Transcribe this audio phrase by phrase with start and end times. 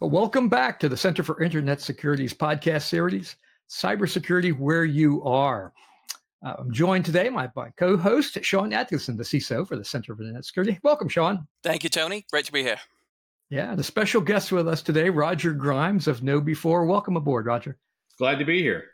[0.00, 3.34] Well, welcome back to the Center for Internet Security's podcast series,
[3.68, 5.72] Cybersecurity Where You Are.
[6.40, 10.22] Uh, I'm joined today by my co-host Sean Atkinson, the CISO for the Center for
[10.22, 10.78] Internet Security.
[10.84, 11.48] Welcome, Sean.
[11.64, 12.24] Thank you, Tony.
[12.30, 12.78] Great to be here.
[13.50, 16.86] Yeah, the special guest with us today, Roger Grimes of KnowBe4.
[16.86, 17.76] Welcome aboard, Roger.
[18.18, 18.84] Glad to be here.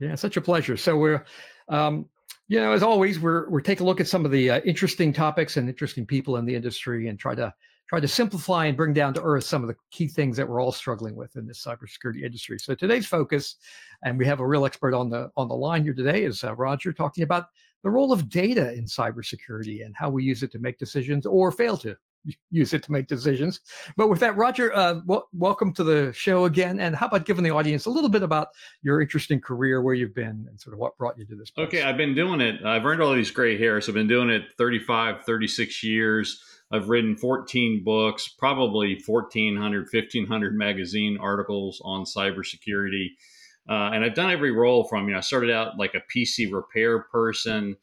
[0.00, 0.76] Yeah, such a pleasure.
[0.76, 1.24] So we're,
[1.68, 2.06] um,
[2.48, 5.12] you know, as always, we're we're taking a look at some of the uh, interesting
[5.12, 7.54] topics and interesting people in the industry and try to
[7.92, 10.62] try to simplify and bring down to earth some of the key things that we're
[10.62, 12.58] all struggling with in this cybersecurity industry.
[12.58, 13.56] So today's focus,
[14.02, 16.54] and we have a real expert on the on the line here today, is uh,
[16.54, 17.48] Roger talking about
[17.84, 21.52] the role of data in cybersecurity and how we use it to make decisions or
[21.52, 21.94] fail to
[22.50, 23.60] use it to make decisions.
[23.98, 26.80] But with that, Roger, uh, w- welcome to the show again.
[26.80, 28.48] And how about giving the audience a little bit about
[28.80, 31.66] your interesting career, where you've been, and sort of what brought you to this place?
[31.66, 32.64] Okay, I've been doing it.
[32.64, 33.86] I've earned all these gray hairs.
[33.86, 36.42] I've been doing it 35, 36 years.
[36.72, 43.08] I've written 14 books, probably 1,400, 1,500 magazine articles on cybersecurity.
[43.68, 46.50] Uh, and I've done every role from, you know, I started out like a PC
[46.52, 47.76] repair person.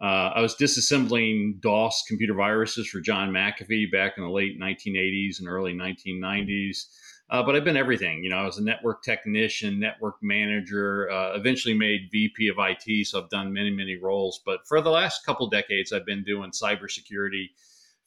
[0.00, 5.38] Uh, I was disassembling DOS computer viruses for John McAfee back in the late 1980s
[5.38, 6.84] and early 1990s.
[7.30, 8.22] Uh, but I've been everything.
[8.22, 13.06] You know, I was a network technician, network manager, uh, eventually made VP of IT.
[13.06, 14.42] So I've done many, many roles.
[14.44, 17.46] But for the last couple decades, I've been doing cybersecurity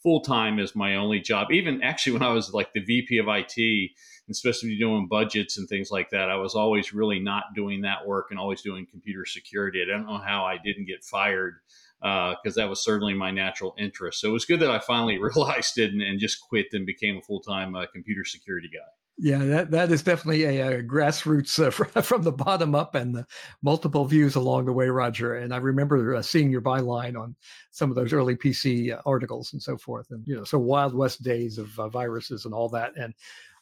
[0.08, 1.52] full time as my only job.
[1.52, 5.68] Even actually, when I was like the VP of IT, and especially doing budgets and
[5.68, 9.26] things like that, I was always really not doing that work and always doing computer
[9.26, 9.84] security.
[9.84, 11.56] I don't know how I didn't get fired
[12.00, 14.22] because uh, that was certainly my natural interest.
[14.22, 17.18] So it was good that I finally realized it and, and just quit and became
[17.18, 18.88] a full time uh, computer security guy.
[19.20, 23.26] Yeah, that, that is definitely a, a grassroots uh, from the bottom up and the
[23.64, 25.38] multiple views along the way, Roger.
[25.38, 27.36] And I remember uh, seeing your byline on
[27.72, 30.12] some of those early PC uh, articles and so forth.
[30.12, 32.92] And, you know, so Wild West days of uh, viruses and all that.
[32.96, 33.16] And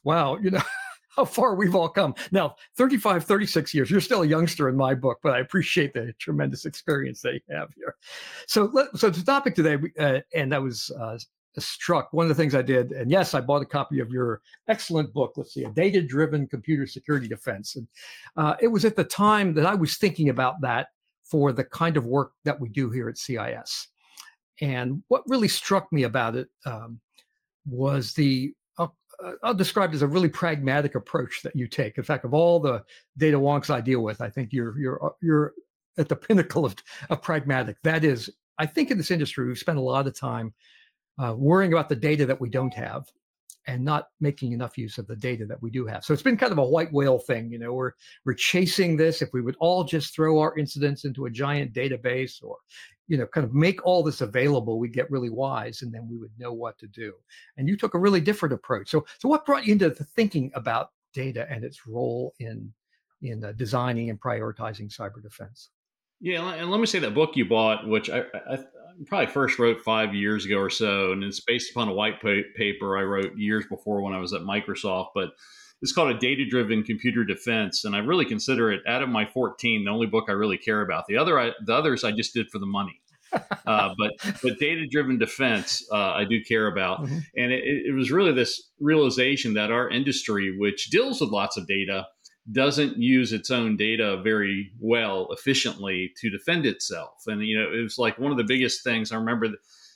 [0.04, 0.62] wow, you know,
[1.16, 2.16] how far we've all come.
[2.34, 6.14] Now, 35, 36 years, you're still a youngster in my book, but I appreciate the
[6.20, 7.96] tremendous experience that you have here.
[8.48, 11.18] So, so the topic today, uh, and that was uh,
[11.62, 14.42] struck one of the things I did, and yes, I bought a copy of your
[14.68, 15.34] excellent book.
[15.36, 17.88] Let's see, a data-driven computer security defense, and
[18.38, 20.88] uh, it was at the time that I was thinking about that
[21.24, 23.88] for the kind of work that we do here at CIS.
[24.62, 27.00] And what really struck me about it um,
[27.66, 28.96] was the I'll,
[29.44, 31.98] I'll, describe it as a really pragmatic approach that you take.
[31.98, 32.84] In fact, of all the
[33.18, 35.54] data wonks I deal with, I think you're you're you're
[35.98, 36.76] at the pinnacle of,
[37.10, 37.78] of pragmatic.
[37.84, 40.54] That is, I think in this industry we spend a lot of time
[41.18, 43.06] uh, worrying about the data that we don't have
[43.68, 46.04] and not making enough use of the data that we do have.
[46.04, 47.94] So it's been kind of a white whale thing, you know, we're
[48.26, 49.22] we're chasing this.
[49.22, 52.58] If we would all just throw our incidents into a giant database or,
[53.08, 56.18] you know, kind of make all this available, we'd get really wise and then we
[56.18, 57.14] would know what to do.
[57.58, 58.90] And you took a really different approach.
[58.90, 62.72] So so what brought you into the thinking about data and its role in
[63.22, 65.70] in uh, designing and prioritizing cyber defense?
[66.22, 68.60] Yeah, and let me say that book you bought, which I, I,
[69.06, 72.98] probably first wrote five years ago or so, and it's based upon a white paper
[72.98, 75.10] I wrote years before when I was at Microsoft.
[75.14, 75.32] But
[75.82, 79.26] it's called a data driven computer defense, and I really consider it out of my
[79.26, 81.06] 14 the only book I really care about.
[81.08, 83.02] The other, I, the others I just did for the money.
[83.66, 84.12] uh, but
[84.42, 87.18] but data driven defense uh, I do care about, mm-hmm.
[87.36, 91.68] and it, it was really this realization that our industry, which deals with lots of
[91.68, 92.06] data,
[92.52, 97.82] doesn't use its own data very well efficiently to defend itself and you know it
[97.82, 99.48] was like one of the biggest things i remember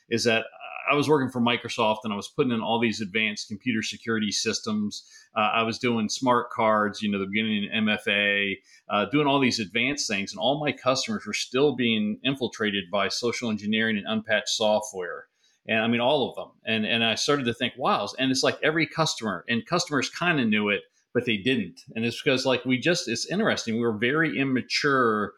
[0.09, 0.45] is that
[0.91, 4.31] i was working for microsoft and i was putting in all these advanced computer security
[4.31, 5.03] systems
[5.37, 8.55] uh, i was doing smart cards you know the beginning in mfa
[8.89, 13.07] uh, doing all these advanced things and all my customers were still being infiltrated by
[13.07, 15.27] social engineering and unpatched software
[15.67, 16.49] and I mean all of them.
[16.65, 20.39] And and I started to think, wow, and it's like every customer, and customers kind
[20.39, 20.81] of knew it,
[21.13, 21.81] but they didn't.
[21.95, 23.75] And it's because like we just it's interesting.
[23.75, 25.33] We were very immature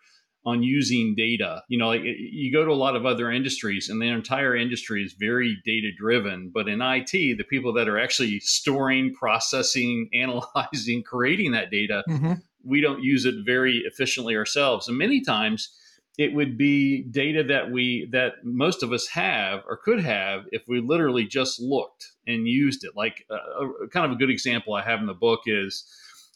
[0.45, 1.61] on using data.
[1.67, 5.03] You know, like you go to a lot of other industries and the entire industry
[5.03, 11.03] is very data driven, but in IT, the people that are actually storing, processing, analyzing,
[11.03, 12.33] creating that data, mm-hmm.
[12.63, 14.87] we don't use it very efficiently ourselves.
[14.87, 15.69] And many times
[16.21, 20.61] it would be data that we that most of us have or could have if
[20.67, 22.91] we literally just looked and used it.
[22.95, 25.83] Like uh, a, kind of a good example i have in the book is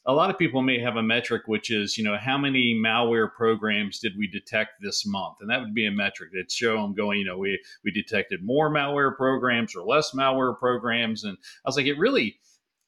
[0.07, 3.31] a lot of people may have a metric which is you know how many malware
[3.31, 5.35] programs did we detect this month?
[5.39, 6.31] And that would be a metric.
[6.33, 10.57] That show them going you know we we detected more malware programs or less malware
[10.57, 11.23] programs.
[11.23, 12.39] And i was like it really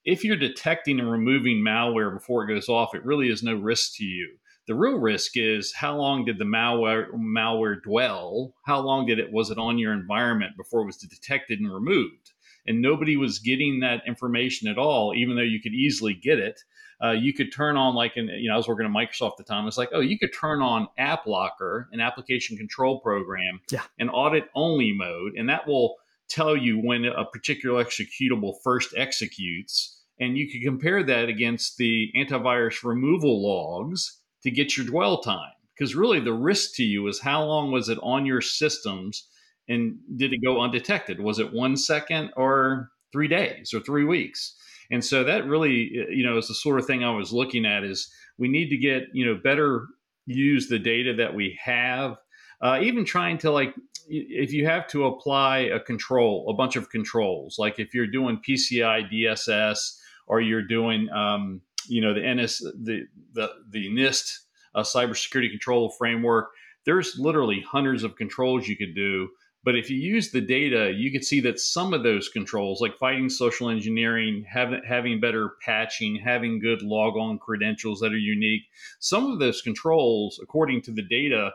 [0.03, 3.97] if you're detecting and removing malware before it goes off it really is no risk
[3.97, 4.38] to you
[4.68, 9.31] the real risk is how long did the malware malware dwell how long did it
[9.31, 12.31] was it on your environment before it was detected and removed
[12.66, 16.62] and nobody was getting that information at all even though you could easily get it
[17.04, 19.38] uh, you could turn on like in you know I was working at Microsoft at
[19.38, 19.68] the time.
[19.68, 23.84] It's like oh you could turn on AppLocker, an application control program, yeah.
[24.00, 25.96] and audit only mode, and that will
[26.28, 32.12] tell you when a particular executable first executes, and you could compare that against the
[32.16, 35.51] antivirus removal logs to get your dwell time.
[35.77, 39.27] Because really, the risk to you is how long was it on your systems,
[39.69, 41.19] and did it go undetected?
[41.19, 44.55] Was it one second or three days or three weeks?
[44.89, 47.83] And so that really, you know, is the sort of thing I was looking at
[47.83, 49.88] is we need to get, you know, better
[50.25, 52.17] use the data that we have.
[52.61, 53.75] Uh, even trying to like,
[54.07, 58.41] if you have to apply a control, a bunch of controls, like if you're doing
[58.47, 64.39] PCI DSS or you're doing, um, you know, the NS, the the the NIST
[64.75, 66.50] uh, cybersecurity control framework.
[66.86, 69.30] There's literally hundreds of controls you could do
[69.68, 72.98] but if you use the data, you can see that some of those controls, like
[72.98, 78.62] fighting social engineering, having, having better patching, having good logon credentials that are unique,
[79.00, 81.51] some of those controls, according to the data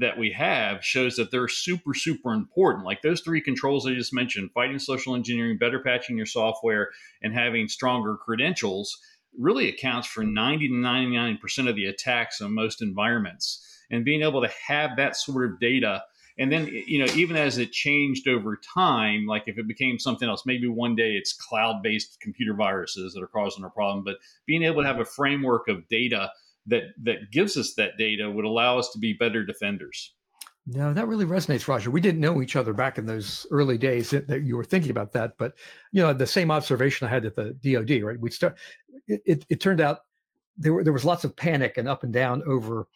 [0.00, 2.84] that we have, shows that they're super, super important.
[2.84, 6.90] Like those three controls I just mentioned fighting social engineering, better patching your software,
[7.22, 8.98] and having stronger credentials
[9.38, 13.66] really accounts for 90 to 99% of the attacks in most environments.
[13.90, 16.02] And being able to have that sort of data
[16.38, 20.28] and then you know even as it changed over time like if it became something
[20.28, 24.62] else maybe one day it's cloud-based computer viruses that are causing a problem but being
[24.62, 26.30] able to have a framework of data
[26.66, 30.14] that that gives us that data would allow us to be better defenders
[30.64, 31.90] no, that really resonates, Roger.
[31.90, 34.92] We didn't know each other back in those early days that, that, you were thinking
[34.92, 35.54] about that, but
[35.90, 38.02] you know the same observation I had at the DoD.
[38.04, 38.56] Right, we start.
[39.06, 40.00] It, it, turned out
[40.56, 42.86] there were there was lots of panic and up and down over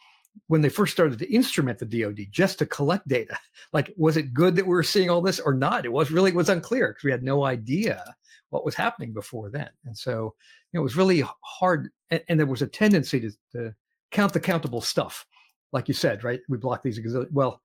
[0.49, 3.39] when they first started to instrument the DoD just to collect data.
[3.73, 5.85] Like, was it good that we were seeing all this or not?
[5.85, 8.03] It was really it was unclear because we had no idea
[8.51, 9.69] what was happening before then.
[9.85, 10.35] And so,
[10.73, 11.91] you know, it was really hard.
[12.11, 13.75] And, and there was a tendency to, to,
[14.13, 15.27] count the countable stuff,
[15.73, 16.41] like you said, right?
[16.49, 17.01] We block these.
[17.33, 17.61] Well,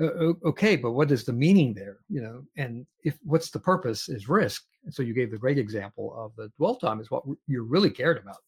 [0.00, 1.98] uh, okay, but what is the meaning there?
[2.08, 4.64] You know, and if what's the purpose is risk.
[4.84, 7.90] And so you gave the great example of the dwell time is what you really
[7.90, 8.38] cared about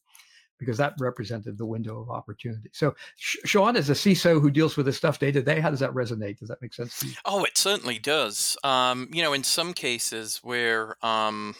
[0.59, 2.71] because that represented the window of opportunity.
[2.73, 5.81] So, Sean, as a CISO who deals with this stuff day to day, how does
[5.81, 6.39] that resonate?
[6.39, 7.15] Does that make sense to you?
[7.25, 8.57] Oh, it certainly does.
[8.63, 11.57] Um, you know, in some cases where um,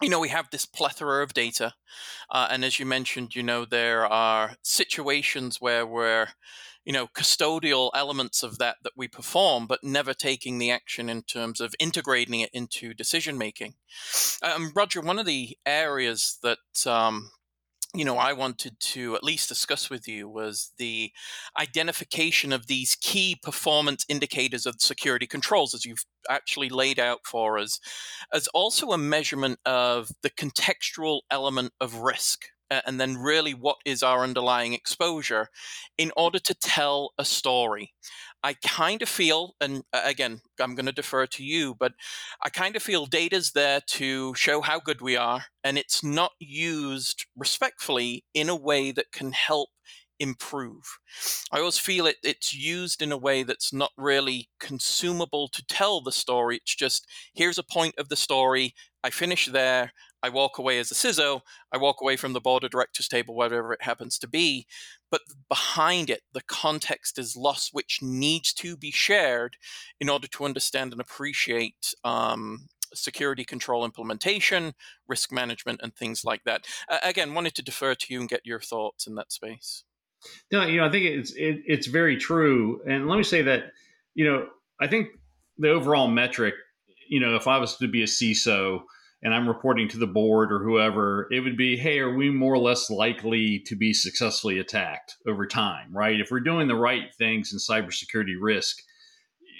[0.00, 1.74] you know, we have this plethora of data.
[2.30, 6.28] Uh, and as you mentioned, you know, there are situations where we're,
[6.86, 11.22] you know, custodial elements of that that we perform, but never taking the action in
[11.22, 13.74] terms of integrating it into decision making.
[14.40, 17.32] Um, Roger, one of the areas that um,
[17.92, 21.10] you know I wanted to at least discuss with you was the
[21.58, 27.58] identification of these key performance indicators of security controls as you've actually laid out for
[27.58, 27.80] us
[28.32, 34.02] as also a measurement of the contextual element of risk and then really what is
[34.02, 35.48] our underlying exposure
[35.98, 37.94] in order to tell a story.
[38.42, 41.94] I kind of feel, and again, I'm going to defer to you, but
[42.44, 46.32] I kind of feel data's there to show how good we are, and it's not
[46.38, 49.70] used respectfully in a way that can help
[50.18, 50.98] improve.
[51.52, 56.00] I always feel it it's used in a way that's not really consumable to tell
[56.00, 56.56] the story.
[56.56, 58.74] It's just here's a point of the story.
[59.04, 59.92] I finish there.
[60.26, 61.42] I walk away as a CISO.
[61.70, 64.66] I walk away from the board of directors table, whatever it happens to be.
[65.08, 69.56] But behind it, the context is lost, which needs to be shared
[70.00, 74.74] in order to understand and appreciate um, security control implementation,
[75.06, 76.66] risk management, and things like that.
[76.88, 79.84] Uh, again, wanted to defer to you and get your thoughts in that space.
[80.50, 82.80] No, you know, I think it's it, it's very true.
[82.88, 83.66] And let me say that,
[84.16, 84.48] you know,
[84.80, 85.10] I think
[85.56, 86.54] the overall metric,
[87.08, 88.80] you know, if I was to be a CISO
[89.26, 92.54] and I'm reporting to the board or whoever, it would be, hey, are we more
[92.54, 96.20] or less likely to be successfully attacked over time, right?
[96.20, 98.84] If we're doing the right things in cybersecurity risk,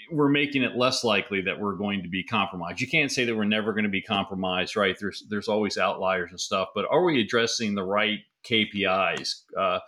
[0.09, 2.79] we're making it less likely that we're going to be compromised.
[2.79, 4.95] You can't say that we're never going to be compromised, right?
[4.97, 8.19] There's there's always outliers and stuff, but are we addressing the right
[8.49, 9.79] KPIs uh,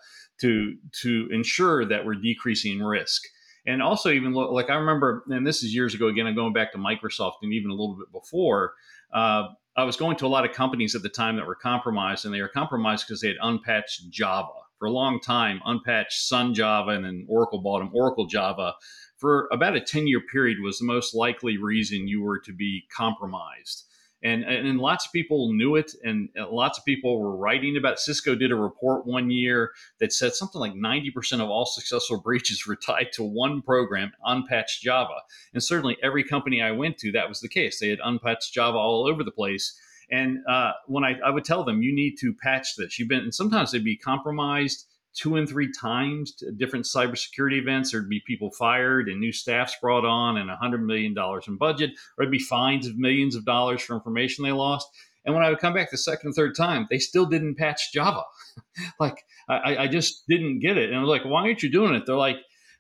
[0.42, 3.22] to to ensure that we're decreasing risk?
[3.66, 6.08] And also, even look, like I remember, and this is years ago.
[6.08, 8.74] Again, I'm going back to Microsoft and even a little bit before.
[9.14, 12.26] Uh, I was going to a lot of companies at the time that were compromised,
[12.26, 15.62] and they were compromised because they had unpatched Java for a long time.
[15.66, 17.92] Unpatched Sun Java, and then Oracle bought them.
[17.94, 18.74] Oracle Java
[19.18, 22.84] for about a ten year period was the most likely reason you were to be
[22.96, 23.89] compromised
[24.24, 28.00] and, and lots of people knew it and lots of people were writing about it.
[28.00, 32.66] cisco did a report one year that said something like 90% of all successful breaches
[32.68, 35.16] were tied to one program unpatched java.
[35.54, 37.80] And certainly every company i went to that was the case.
[37.80, 39.80] They had unpatched java all over the place.
[40.12, 42.98] And uh, when I, I would tell them you need to patch this.
[42.98, 44.86] You've been and sometimes they'd be compromised
[45.16, 47.92] two and three times different cybersecurity events.
[47.92, 51.16] There'd be people fired and new staffs brought on and $100 million
[51.48, 54.88] in budget, or it'd be fines of millions of dollars for information they lost.
[55.26, 57.92] And when I would come back the second and third time, they still didn't patch
[57.94, 58.24] Java.
[59.00, 60.90] like, I, I just didn't get it.
[60.90, 62.06] And I was like, why aren't you doing it?
[62.06, 62.38] They're like,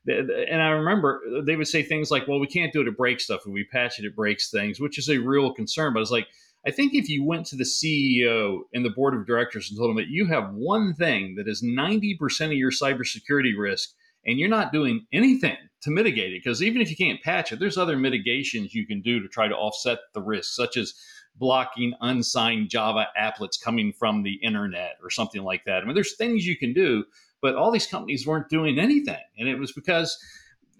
[0.07, 3.19] and I remember they would say things like, well, we can't do it to break
[3.19, 3.41] stuff.
[3.45, 5.93] If we patch it, it breaks things, which is a real concern.
[5.93, 6.27] But it's like,
[6.65, 9.89] I think if you went to the CEO and the board of directors and told
[9.89, 13.91] them that you have one thing that is 90% of your cybersecurity risk
[14.25, 17.59] and you're not doing anything to mitigate it, because even if you can't patch it,
[17.59, 20.93] there's other mitigations you can do to try to offset the risk, such as
[21.35, 25.81] blocking unsigned Java applets coming from the internet or something like that.
[25.81, 27.05] I mean, there's things you can do,
[27.41, 29.21] but all these companies weren't doing anything.
[29.37, 30.17] And it was because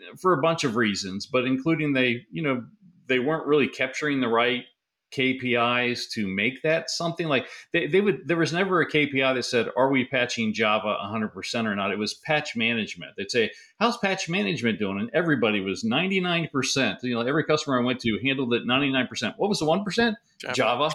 [0.02, 2.66] uh, for a bunch of reasons, but including they, you know,
[3.08, 4.66] they weren't really capturing the right
[5.12, 7.28] KPIs to make that something?
[7.28, 10.98] Like they, they would there was never a KPI that said are we patching Java
[11.04, 11.92] 100% or not?
[11.92, 13.14] It was patch management.
[13.18, 15.00] They'd say how's patch management doing?
[15.00, 19.50] And everybody was 99% you know every customer I went to handled it 99% what
[19.50, 20.16] was the 1%
[20.54, 20.92] Java,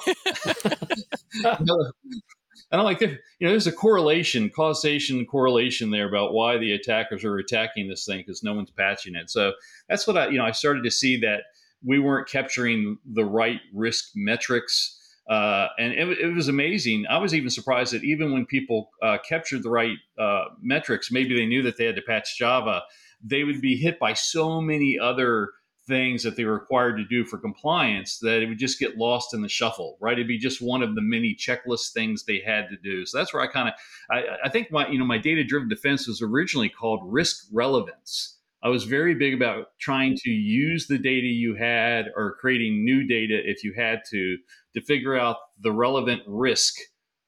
[1.45, 1.93] Java.
[2.71, 3.09] and I'm like, you
[3.41, 8.19] know, there's a correlation, causation correlation there about why the attackers are attacking this thing
[8.19, 9.31] because no one's patching it.
[9.31, 9.53] So
[9.89, 11.43] that's what I, you know, I started to see that
[11.85, 15.01] we weren't capturing the right risk metrics.
[15.29, 17.07] Uh, and it, it, was amazing.
[17.09, 21.35] I was even surprised that even when people uh, captured the right uh, metrics, maybe
[21.35, 22.83] they knew that they had to patch Java,
[23.23, 25.51] they would be hit by so many other
[25.87, 29.35] things that they were required to do for compliance that it would just get lost
[29.35, 30.15] in the shuffle, right?
[30.15, 33.05] It'd be just one of the many checklist things they had to do.
[33.05, 33.75] So that's where I kind of,
[34.11, 38.34] I, I think my, you know, my data driven defense was originally called risk relevance
[38.65, 43.07] I was very big about trying to use the data you had or creating new
[43.07, 44.39] data if you had to
[44.73, 46.75] to figure out the relevant risk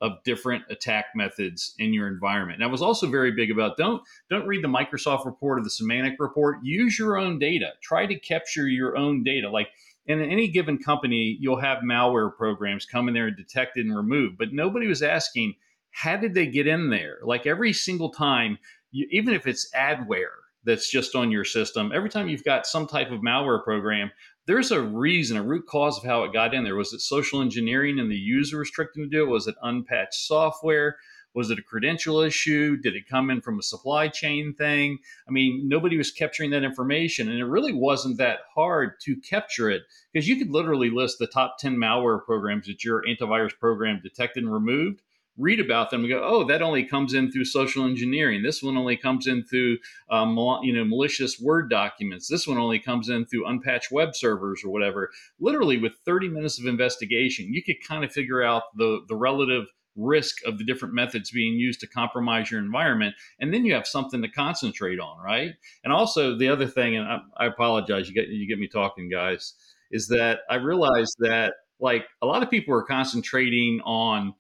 [0.00, 2.56] of different attack methods in your environment.
[2.56, 5.68] And I was also very big about don't don't read the Microsoft report or the
[5.68, 6.58] Symantec report.
[6.62, 7.72] Use your own data.
[7.82, 9.50] Try to capture your own data.
[9.50, 9.68] Like
[10.06, 14.38] in any given company, you'll have malware programs come in there and detect and remove.
[14.38, 15.54] But nobody was asking
[15.90, 17.18] how did they get in there?
[17.22, 18.58] Like every single time,
[18.90, 21.92] you, even if it's adware, that's just on your system.
[21.94, 24.10] Every time you've got some type of malware program,
[24.46, 26.76] there's a reason, a root cause of how it got in there.
[26.76, 29.30] Was it social engineering and the user restricting to do it?
[29.30, 30.96] Was it unpatched software?
[31.34, 32.78] Was it a credential issue?
[32.78, 34.98] Did it come in from a supply chain thing?
[35.28, 39.70] I mean, nobody was capturing that information, and it really wasn't that hard to capture
[39.70, 39.82] it
[40.12, 44.44] because you could literally list the top 10 malware programs that your antivirus program detected
[44.44, 45.02] and removed
[45.38, 48.42] read about them and go, oh, that only comes in through social engineering.
[48.42, 49.78] This one only comes in through,
[50.10, 52.28] um, you know, malicious Word documents.
[52.28, 55.10] This one only comes in through unpatched web servers or whatever.
[55.38, 59.66] Literally, with 30 minutes of investigation, you could kind of figure out the the relative
[59.96, 63.86] risk of the different methods being used to compromise your environment and then you have
[63.86, 65.52] something to concentrate on right
[65.84, 69.08] and also the other thing and i, I apologize you get you get me talking
[69.08, 69.54] guys
[69.90, 74.34] is that i realized that like a lot of people are concentrating on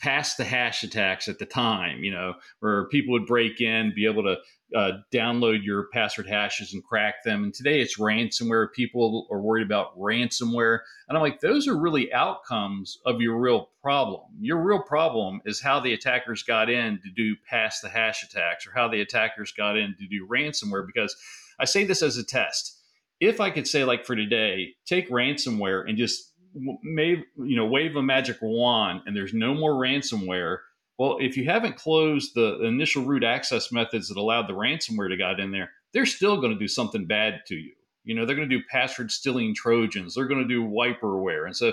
[0.00, 4.06] pass the hash attacks at the time, you know, where people would break in, be
[4.06, 4.36] able to
[4.76, 7.42] uh, download your password hashes and crack them.
[7.42, 8.72] And today it's ransomware.
[8.72, 10.80] People are worried about ransomware.
[11.08, 14.22] And I'm like, those are really outcomes of your real problem.
[14.40, 18.66] Your real problem is how the attackers got in to do pass the hash attacks
[18.66, 20.86] or how the attackers got in to do ransomware.
[20.86, 21.16] Because
[21.58, 22.74] I say this as a test.
[23.20, 26.32] If I could say, like for today, take ransomware and just
[26.82, 30.58] may you know wave a magic wand and there's no more ransomware.
[30.98, 35.16] Well if you haven't closed the initial root access methods that allowed the ransomware to
[35.16, 37.72] get in there they're still going to do something bad to you.
[38.04, 40.14] You know they're going to do password stealing trojans.
[40.14, 41.46] They're going to do wiperware.
[41.46, 41.72] And so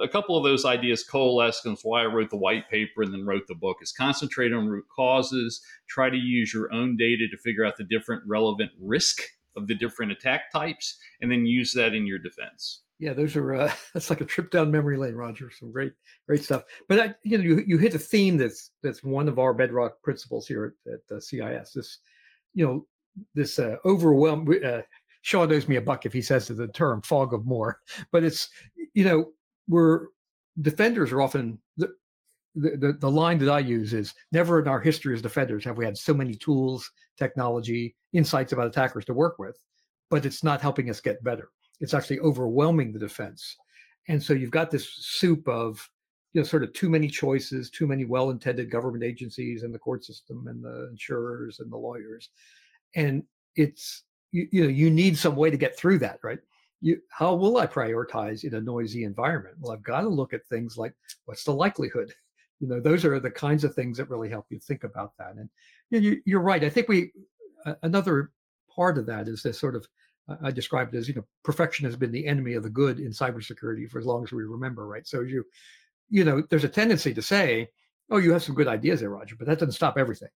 [0.00, 3.26] a couple of those ideas coalesced and why i wrote the white paper and then
[3.26, 7.36] wrote the book is concentrate on root causes try to use your own data to
[7.38, 9.22] figure out the different relevant risk
[9.56, 13.54] of the different attack types and then use that in your defense yeah, those are
[13.54, 15.50] uh, that's like a trip down memory lane, Roger.
[15.50, 15.92] Some great,
[16.28, 16.62] great stuff.
[16.88, 20.00] But I, you know, you, you hit a theme that's that's one of our bedrock
[20.02, 21.72] principles here at, at uh, CIS.
[21.72, 21.98] This,
[22.54, 22.86] you know,
[23.34, 24.48] this uh, overwhelm.
[24.64, 24.82] Uh,
[25.22, 27.80] Sean owes me a buck if he says the term fog of more.
[28.12, 28.48] But it's
[28.94, 29.32] you know
[29.68, 30.06] we're
[30.60, 31.88] defenders are often the,
[32.54, 35.84] the, the line that I use is never in our history as defenders have we
[35.84, 39.58] had so many tools, technology, insights about attackers to work with,
[40.10, 41.48] but it's not helping us get better.
[41.82, 43.56] It's actually overwhelming the defense.
[44.08, 45.86] And so you've got this soup of
[46.32, 50.04] you know sort of too many choices, too many well-intended government agencies and the court
[50.04, 52.30] system and the insurers and the lawyers.
[52.96, 53.24] And
[53.56, 56.38] it's you, you know you need some way to get through that, right?
[56.80, 59.56] You, how will I prioritize in a noisy environment?
[59.60, 60.94] Well, I've got to look at things like
[61.26, 62.12] what's the likelihood
[62.62, 65.34] you know those are the kinds of things that really help you think about that
[65.34, 65.50] and
[65.90, 67.12] you, you're right i think we
[67.82, 68.30] another
[68.74, 69.86] part of that is this sort of
[70.42, 73.88] i described as you know perfection has been the enemy of the good in cybersecurity
[73.88, 75.06] for as long as we remember right?
[75.06, 75.44] So you
[76.08, 77.68] you know there's a tendency to say
[78.10, 80.28] oh you have some good ideas there roger but that doesn't stop everything.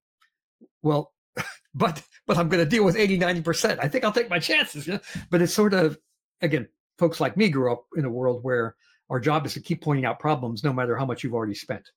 [0.83, 1.13] Well
[1.75, 4.87] but but i'm going to deal with 80 90% i think i'll take my chances
[4.87, 5.01] you know?
[5.31, 5.99] but it's sort of
[6.41, 6.67] again
[6.99, 8.75] folks like me grew up in a world where
[9.11, 11.91] our job is to keep pointing out problems no matter how much you've already spent.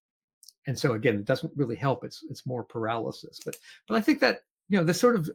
[0.68, 2.04] And so again it doesn't really help.
[2.04, 3.40] It's it's more paralysis.
[3.44, 5.30] But but i think that you know this sort of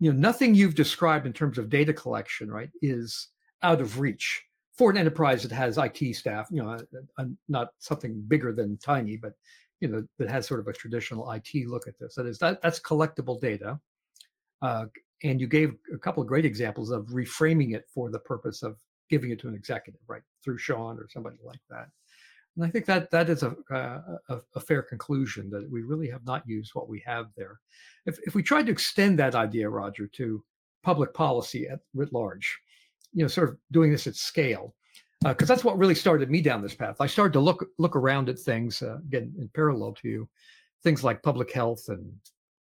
[0.00, 3.28] you know nothing you've described in terms of data collection right is
[3.62, 4.42] out of reach
[4.76, 8.76] for an enterprise that has IT staff, you know, a, a, not something bigger than
[8.76, 9.32] tiny, but
[9.80, 12.14] you know, that has sort of a traditional IT look at this.
[12.14, 13.78] That is that that's collectible data,
[14.62, 14.86] uh,
[15.22, 18.78] and you gave a couple of great examples of reframing it for the purpose of
[19.10, 21.88] giving it to an executive, right, through Sean or somebody like that.
[22.56, 26.24] And I think that that is a, a, a, fair conclusion that we really have
[26.24, 27.60] not used what we have there.
[28.06, 30.42] If, if we tried to extend that idea, Roger, to
[30.82, 32.58] public policy at writ large,
[33.12, 34.74] you know, sort of doing this at scale,
[35.22, 36.96] because uh, that's what really started me down this path.
[37.00, 40.28] I started to look look around at things uh, again in parallel to you,
[40.82, 42.10] things like public health and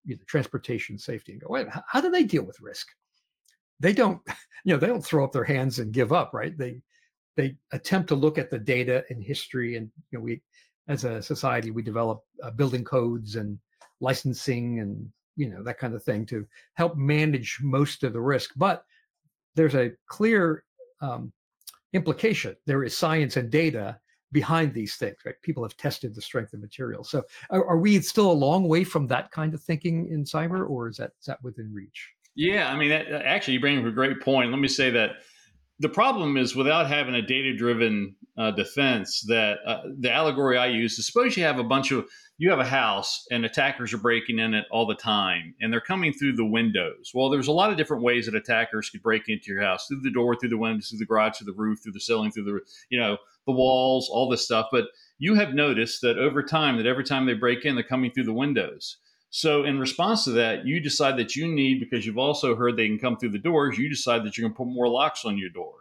[0.05, 2.89] you know, transportation safety, and go, wait, how, how do they deal with risk?
[3.81, 4.21] They don't,
[4.65, 6.57] you know, they don't throw up their hands and give up, right?
[6.57, 6.83] They
[7.41, 10.43] they attempt to look at the data and history and you know we
[10.89, 13.59] as a society we develop uh, building codes and
[14.01, 18.51] licensing and you know that kind of thing to help manage most of the risk.
[18.57, 18.85] But
[19.55, 20.65] there's a clear
[21.01, 21.33] um,
[21.93, 22.57] implication.
[22.67, 23.99] There is science and data
[24.33, 25.35] behind these things right?
[25.43, 28.85] People have tested the strength of materials so are, are we still a long way
[28.85, 32.11] from that kind of thinking in cyber or is that is that within reach?
[32.37, 34.51] Yeah i mean that, actually you bring up a great point.
[34.51, 35.11] Let me say that
[35.81, 40.67] the problem is without having a data driven uh, defense that uh, the allegory I
[40.67, 43.99] use is suppose you have a bunch of you have a house and attackers are
[43.99, 47.13] breaking in it all the time and they're coming through the windows.
[47.15, 50.03] Well, there's a lot of different ways that attackers could break into your house through
[50.03, 52.45] the door, through the windows, through the garage, through the roof, through the ceiling, through
[52.45, 53.17] the you know
[53.47, 54.67] the walls, all this stuff.
[54.71, 54.85] But
[55.19, 58.25] you have noticed that over time that every time they break in, they're coming through
[58.25, 58.99] the windows.
[59.33, 62.89] So, in response to that, you decide that you need, because you've also heard they
[62.89, 65.39] can come through the doors, you decide that you're going to put more locks on
[65.39, 65.75] your door.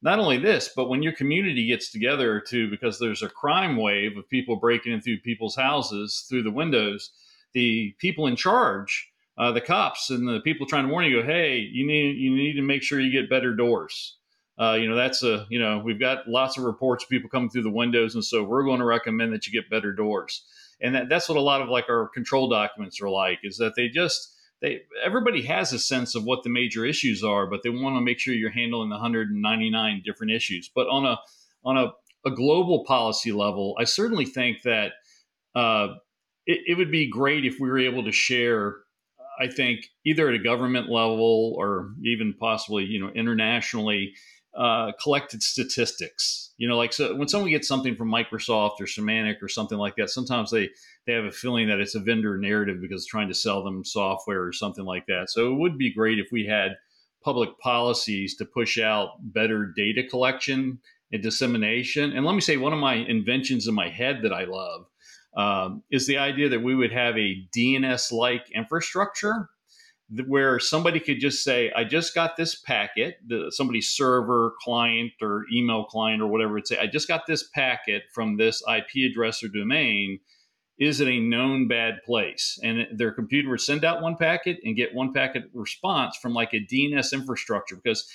[0.00, 4.16] Not only this, but when your community gets together to, because there's a crime wave
[4.16, 7.10] of people breaking in through people's houses through the windows,
[7.52, 11.26] the people in charge, uh, the cops and the people trying to warn you, go,
[11.26, 14.16] hey, you need you need to make sure you get better doors.
[14.58, 17.50] Uh, you know, that's a, you know, we've got lots of reports of people coming
[17.50, 18.14] through the windows.
[18.14, 20.42] And so we're going to recommend that you get better doors
[20.80, 23.74] and that, that's what a lot of like our control documents are like is that
[23.76, 27.70] they just they everybody has a sense of what the major issues are but they
[27.70, 30.70] want to make sure you're handling the 199 different issues.
[30.74, 31.18] But on a
[31.64, 31.92] on a,
[32.26, 34.92] a global policy level i certainly think that
[35.54, 35.88] uh,
[36.46, 38.76] it, it would be great if we were able to share
[39.40, 44.12] i think either at a government level or even possibly you know internationally
[44.56, 46.52] uh, collected statistics.
[46.56, 49.96] You know, like so when someone gets something from Microsoft or Symantec or something like
[49.96, 50.70] that, sometimes they
[51.06, 54.42] they have a feeling that it's a vendor narrative because trying to sell them software
[54.42, 55.30] or something like that.
[55.30, 56.72] So it would be great if we had
[57.22, 60.78] public policies to push out better data collection
[61.12, 62.12] and dissemination.
[62.12, 64.86] And let me say, one of my inventions in my head that I love
[65.36, 69.48] um, is the idea that we would have a DNS like infrastructure
[70.26, 75.44] where somebody could just say, I just got this packet, the, somebody's server client or
[75.52, 79.42] email client or whatever would say, I just got this packet from this IP address
[79.42, 80.20] or domain.
[80.78, 82.58] Is it a known bad place?
[82.62, 86.54] And their computer would send out one packet and get one packet response from like
[86.54, 88.08] a DNS infrastructure because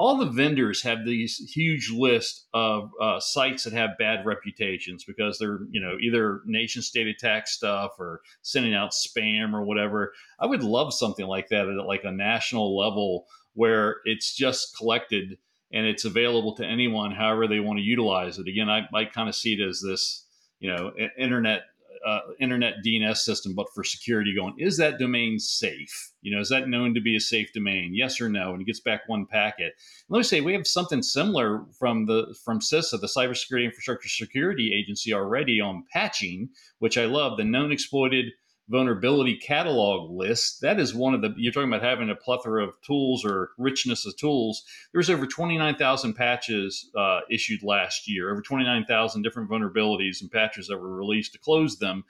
[0.00, 5.38] all the vendors have these huge list of uh, sites that have bad reputations because
[5.38, 10.14] they're you know either nation state attack stuff or sending out spam or whatever.
[10.40, 15.36] I would love something like that at like a national level where it's just collected
[15.70, 18.48] and it's available to anyone however they want to utilize it.
[18.48, 20.24] Again i, I kind of see it as this
[20.60, 21.64] you know internet
[22.06, 26.12] uh, internet DNS system, but for security, going, is that domain safe?
[26.22, 27.92] You know, is that known to be a safe domain?
[27.94, 28.52] Yes or no?
[28.52, 29.74] And it gets back one packet.
[30.08, 34.72] let me say we have something similar from the from CISA, the Cybersecurity Infrastructure Security
[34.74, 37.36] Agency, already on patching, which I love.
[37.36, 38.26] The known exploited
[38.70, 40.60] vulnerability catalog list.
[40.60, 44.06] That is one of the, you're talking about having a plethora of tools or richness
[44.06, 44.62] of tools.
[44.92, 50.78] There's over 29,000 patches uh, issued last year, over 29,000 different vulnerabilities and patches that
[50.78, 52.04] were released to close them.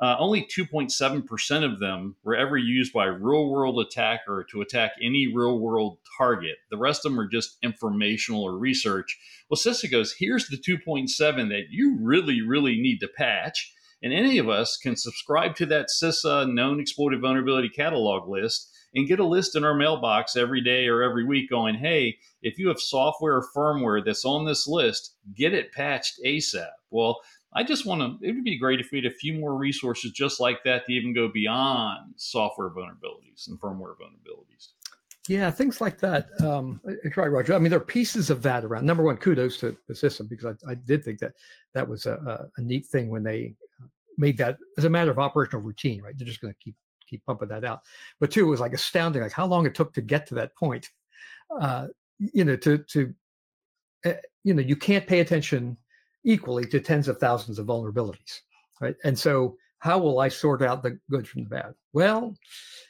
[0.00, 5.26] Uh, only 2.7% of them were ever used by real world attacker to attack any
[5.26, 6.56] real world target.
[6.70, 9.18] The rest of them are just informational or research.
[9.50, 11.08] Well, CISA goes, here's the 2.7
[11.48, 15.88] that you really, really need to patch and any of us can subscribe to that
[15.88, 20.86] CISA known exploited vulnerability catalog list and get a list in our mailbox every day
[20.86, 25.14] or every week going, hey, if you have software or firmware that's on this list,
[25.36, 26.68] get it patched ASAP.
[26.90, 27.20] Well,
[27.54, 30.12] I just want to, it would be great if we had a few more resources
[30.12, 34.68] just like that to even go beyond software vulnerabilities and firmware vulnerabilities.
[35.28, 36.28] Yeah, things like that.
[36.40, 36.80] Um,
[37.16, 37.54] right, Roger.
[37.54, 38.86] I mean, there are pieces of that around.
[38.86, 41.32] Number one, kudos to the CISA because I, I did think that
[41.74, 43.54] that was a, a, neat thing when they
[44.18, 46.14] made that as a matter of operational routine, right?
[46.16, 46.74] They're just going to keep
[47.08, 47.80] keep pumping that out.
[48.20, 50.54] But two, it was like astounding, like how long it took to get to that
[50.56, 50.88] point.
[51.60, 53.14] Uh, you know, to to
[54.04, 55.76] uh, you know, you can't pay attention
[56.24, 58.40] equally to tens of thousands of vulnerabilities,
[58.80, 58.96] right?
[59.04, 61.74] And so, how will I sort out the good from the bad?
[61.92, 62.34] Well,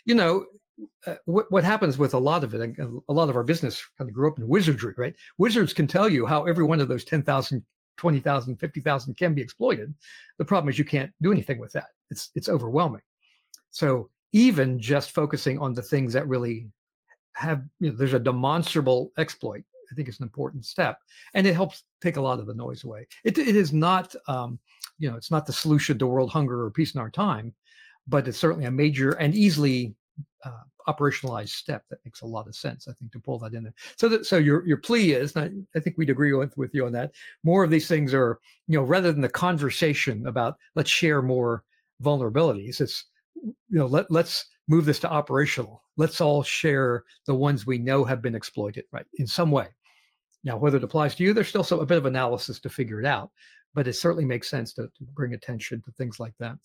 [0.05, 0.47] you know,
[1.07, 4.09] uh, what, what happens with a lot of it, a lot of our business kind
[4.09, 5.15] of grew up in wizardry, right?
[5.37, 7.63] Wizards can tell you how every one of those 10,000
[7.99, 9.93] 20,000, 50,000 can be exploited.
[10.39, 11.89] The problem is you can't do anything with that.
[12.11, 13.03] It's it's overwhelming.
[13.71, 16.69] So even just focusing on the things that really
[17.35, 19.65] have, you know, there's a demonstrable exploit.
[19.91, 20.99] I think it's an important step,
[21.35, 23.07] and it helps take a lot of the noise away.
[23.25, 24.59] It, it is not, um,
[24.99, 27.55] you know, it's not the solution to world hunger or peace in our time,
[28.07, 29.95] but it's certainly a major and easily
[30.45, 32.89] uh, operationalized step that makes a lot of sense.
[32.89, 33.75] I think to pull that in there.
[33.97, 36.87] So that so your your plea is, I, I think we'd agree with with you
[36.87, 37.13] on that.
[37.45, 41.65] More of these things are, you know, rather than the conversation about let's share more
[42.03, 45.83] vulnerabilities, it's you know let let's move this to operational.
[45.97, 49.69] Let's all share the ones we know have been exploited, right, in some way.
[50.45, 53.01] Now, whether it applies to you, there's still some, a bit of analysis to figure
[53.01, 53.31] it out,
[53.75, 56.57] but it certainly makes sense to, to bring attention to things like that.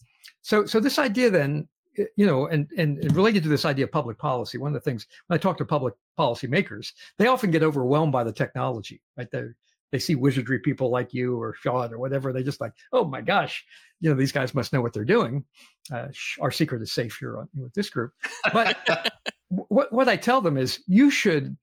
[0.41, 1.67] So, so this idea then
[2.15, 5.07] you know, and, and related to this idea of public policy, one of the things
[5.27, 9.29] when I talk to public policy makers, they often get overwhelmed by the technology, right?
[9.31, 9.43] They
[9.91, 12.33] they see wizardry people like you or Sean or whatever.
[12.33, 13.63] They just like, oh my gosh,
[13.99, 15.45] you know, these guys must know what they're doing.
[15.91, 16.07] Uh,
[16.41, 18.11] our secret is safe here on, with this group.
[18.51, 19.11] But
[19.49, 21.55] what what I tell them is, you should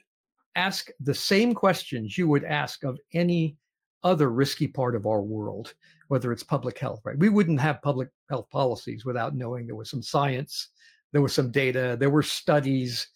[0.55, 3.57] ask the same questions you would ask of any
[4.03, 5.75] other risky part of our world
[6.11, 7.17] whether it's public health, right?
[7.17, 10.71] We wouldn't have public health policies without knowing there was some science,
[11.13, 13.07] there was some data, there were studies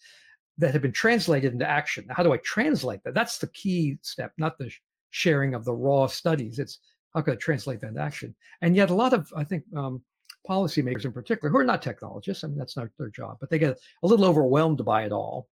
[0.57, 2.05] that had been translated into action.
[2.09, 3.13] How do I translate that?
[3.13, 4.71] That's the key step, not the
[5.09, 6.57] sharing of the raw studies.
[6.57, 6.79] It's
[7.13, 8.33] how can I translate that into action?
[8.61, 10.01] And yet, a lot of, I think, um,
[10.49, 13.59] policymakers in particular, who are not technologists, I mean, that's not their job, but they
[13.59, 15.49] get a little overwhelmed by it all.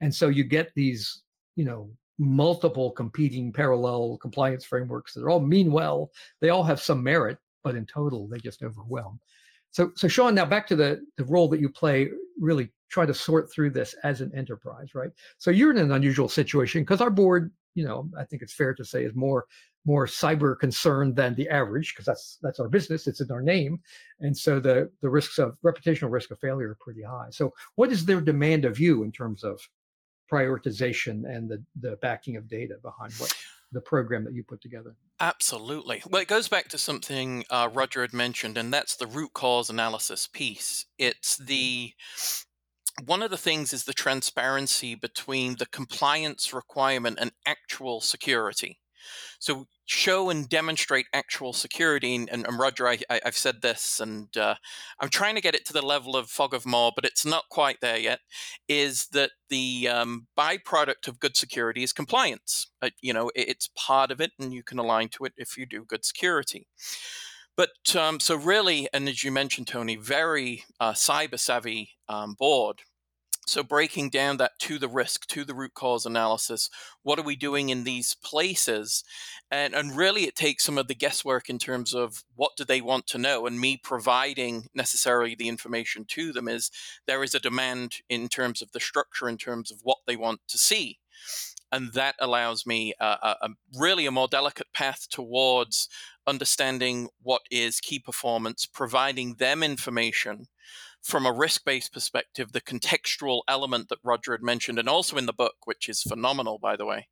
[0.00, 1.22] And so you get these,
[1.56, 6.10] you know, multiple competing parallel compliance frameworks that all mean well.
[6.40, 9.20] They all have some merit, but in total, they just overwhelm.
[9.70, 13.14] So, so Sean, now back to the, the role that you play, really try to
[13.14, 15.10] sort through this as an enterprise, right?
[15.38, 18.72] So you're in an unusual situation because our board, you know, I think it's fair
[18.74, 19.46] to say is more
[19.86, 23.78] more cyber concerned than the average because that's that's our business it's in our name
[24.20, 27.92] and so the the risks of reputational risk of failure are pretty high so what
[27.92, 29.60] is their demand of you in terms of
[30.30, 33.34] prioritization and the, the backing of data behind what
[33.72, 34.94] the program that you put together.
[35.20, 36.02] Absolutely.
[36.08, 39.68] Well, it goes back to something uh, Roger had mentioned, and that's the root cause
[39.68, 40.86] analysis piece.
[40.98, 41.92] It's the
[43.04, 48.78] one of the things is the transparency between the compliance requirement and actual security.
[49.40, 52.14] So show and demonstrate actual security.
[52.14, 54.54] And, and Roger, I, have said this, and uh,
[55.00, 57.48] I'm trying to get it to the level of fog of more, but it's not
[57.50, 58.20] quite there yet.
[58.68, 62.70] Is that the um, byproduct of good security is compliance?
[62.80, 65.56] Uh, you know, it, it's part of it, and you can align to it if
[65.56, 66.66] you do good security.
[67.56, 72.80] But um, so really, and as you mentioned, Tony, very uh, cyber savvy um, board
[73.46, 76.70] so, breaking down that to the risk, to the root cause analysis,
[77.02, 79.04] what are we doing in these places?
[79.50, 82.80] And, and really, it takes some of the guesswork in terms of what do they
[82.80, 86.70] want to know, and me providing necessarily the information to them is
[87.06, 90.40] there is a demand in terms of the structure, in terms of what they want
[90.48, 90.98] to see.
[91.72, 95.88] and that allows me a, a, a really a more delicate path towards
[96.26, 100.46] understanding what is key performance, providing them information
[101.04, 105.26] from a risk based perspective, the contextual element that Roger had mentioned, and also in
[105.26, 107.08] the book, which is phenomenal, by the way,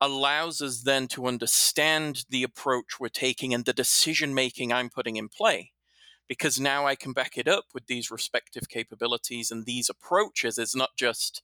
[0.00, 5.16] allows us then to understand the approach we're taking and the decision making I'm putting
[5.16, 5.70] in play.
[6.26, 10.58] Because now I can back it up with these respective capabilities and these approaches.
[10.58, 11.42] It's not just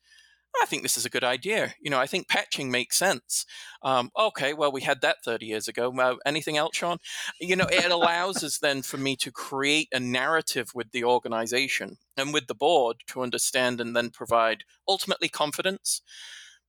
[0.62, 1.74] I think this is a good idea.
[1.80, 3.44] You know, I think patching makes sense.
[3.82, 5.92] Um, okay, well, we had that 30 years ago.
[5.98, 6.98] Uh, anything else, Sean?
[7.40, 11.98] You know, it allows us then for me to create a narrative with the organization
[12.16, 16.02] and with the board to understand and then provide ultimately confidence.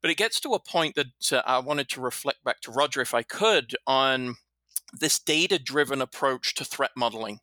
[0.02, 3.02] But it gets to a point that uh, I wanted to reflect back to Roger,
[3.02, 4.36] if I could, on
[4.93, 7.39] this data driven approach to threat modeling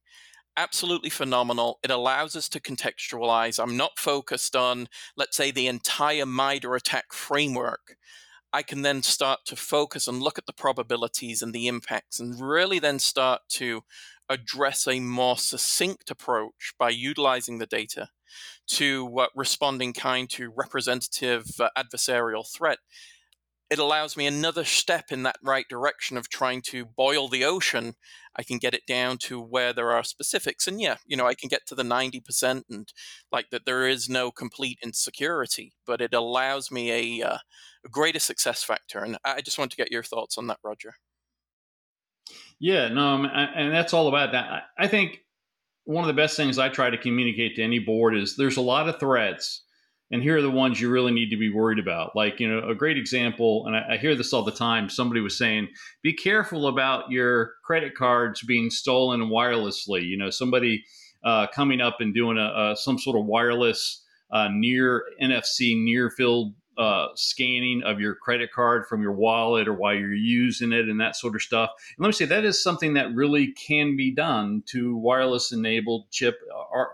[0.56, 1.78] absolutely phenomenal.
[1.82, 3.62] It allows us to contextualize.
[3.62, 7.96] I'm not focused on, let's say, the entire MITRE ATT&CK framework.
[8.52, 12.40] I can then start to focus and look at the probabilities and the impacts and
[12.40, 13.82] really then start to
[14.28, 18.08] address a more succinct approach by utilizing the data
[18.66, 22.78] to uh, responding kind to representative uh, adversarial threat
[23.74, 27.96] it allows me another step in that right direction of trying to boil the ocean.
[28.36, 30.68] I can get it down to where there are specifics.
[30.68, 32.92] And yeah, you know, I can get to the 90% and
[33.32, 37.38] like that there is no complete insecurity, but it allows me a, uh,
[37.84, 39.00] a greater success factor.
[39.00, 40.94] And I just want to get your thoughts on that, Roger.
[42.60, 44.66] Yeah, no, and that's all about that.
[44.78, 45.18] I think
[45.82, 48.60] one of the best things I try to communicate to any board is there's a
[48.60, 49.62] lot of threats
[50.14, 52.14] and here are the ones you really need to be worried about.
[52.14, 54.88] Like, you know, a great example, and I, I, hear this all the time.
[54.88, 55.66] Somebody was saying,
[56.04, 60.06] be careful about your credit cards being stolen wirelessly.
[60.06, 60.84] You know, somebody
[61.24, 66.10] uh, coming up and doing a, a some sort of wireless uh, near NFC near
[66.10, 70.88] field uh, scanning of your credit card from your wallet or while you're using it
[70.88, 71.70] and that sort of stuff.
[71.96, 76.10] And let me say that is something that really can be done to wireless enabled
[76.10, 76.38] chip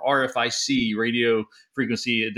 [0.07, 2.31] RFIC radio frequency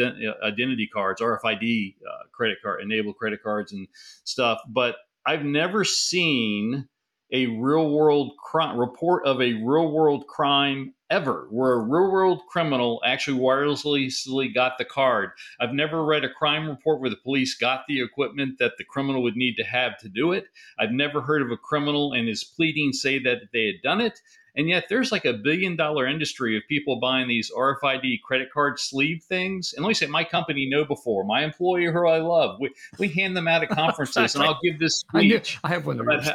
[0.45, 3.89] identity cards, RFID uh, credit card enabled credit cards and
[4.25, 4.61] stuff.
[4.69, 6.89] But I've never seen
[7.33, 12.41] a real world crime report of a real world crime ever where a real world
[12.49, 15.31] criminal actually wirelessly got the card.
[15.61, 19.23] I've never read a crime report where the police got the equipment that the criminal
[19.23, 20.47] would need to have to do it.
[20.79, 24.21] I've never heard of a criminal and his pleading say that they had done it.
[24.57, 28.79] And yet there's like a billion dollar industry of people buying these RFID credit card
[28.79, 29.75] sleeve things.
[29.75, 33.37] And let me say, my company KnowBe4, my employer who I love, we, we hand
[33.37, 35.59] them out at conferences and I'll give this speech.
[35.63, 36.31] I, I have one of those.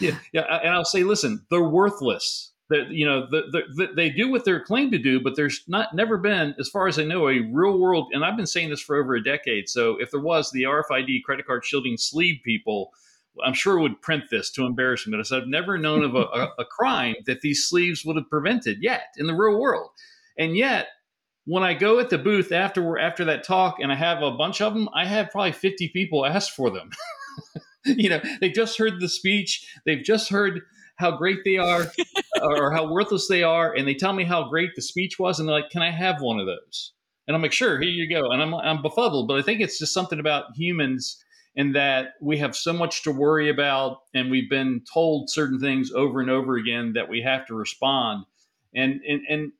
[0.00, 0.60] yeah, yeah.
[0.62, 4.44] And I'll say, listen, they're worthless that you know the, the, the, they do what
[4.44, 7.40] they're claimed to do but there's not never been as far as i know a
[7.52, 10.50] real world and i've been saying this for over a decade so if there was
[10.52, 12.92] the rfid credit card shielding sleeve people
[13.44, 16.52] i'm sure would print this to embarrass me but i've never known of a, a,
[16.60, 19.90] a crime that these sleeves would have prevented yet in the real world
[20.38, 20.88] and yet
[21.46, 24.60] when I go at the booth after after that talk and I have a bunch
[24.60, 26.90] of them, I have probably 50 people ask for them.
[27.84, 30.60] you know, they just heard the speech, they've just heard
[31.00, 31.90] how great they are
[32.42, 35.48] or how worthless they are, and they tell me how great the speech was, and
[35.48, 36.92] they're like, "Can I have one of those?"
[37.26, 39.78] And I'm like, "Sure, here you go." And I'm I'm befuddled, but I think it's
[39.78, 41.22] just something about humans
[41.56, 45.92] in that we have so much to worry about, and we've been told certain things
[45.92, 48.24] over and over again that we have to respond,
[48.74, 49.52] and and and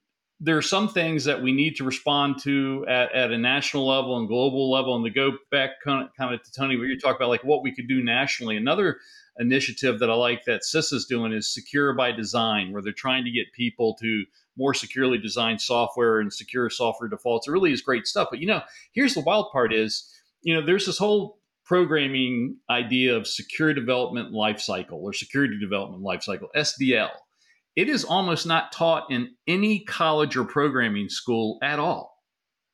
[0.42, 4.18] there are some things that we need to respond to at, at a national level
[4.18, 4.96] and global level.
[4.96, 7.44] And to go back kind of, kind of to Tony, where you talk about like
[7.44, 8.56] what we could do nationally.
[8.56, 8.98] Another
[9.38, 13.24] initiative that I like that CIS is doing is Secure by Design, where they're trying
[13.24, 14.24] to get people to
[14.56, 17.46] more securely design software and secure software defaults.
[17.46, 18.28] It really is great stuff.
[18.30, 20.10] But you know, here's the wild part is,
[20.42, 26.48] you know, there's this whole programming idea of secure development lifecycle or security development lifecycle,
[26.56, 27.10] SDL.
[27.76, 32.16] It is almost not taught in any college or programming school at all.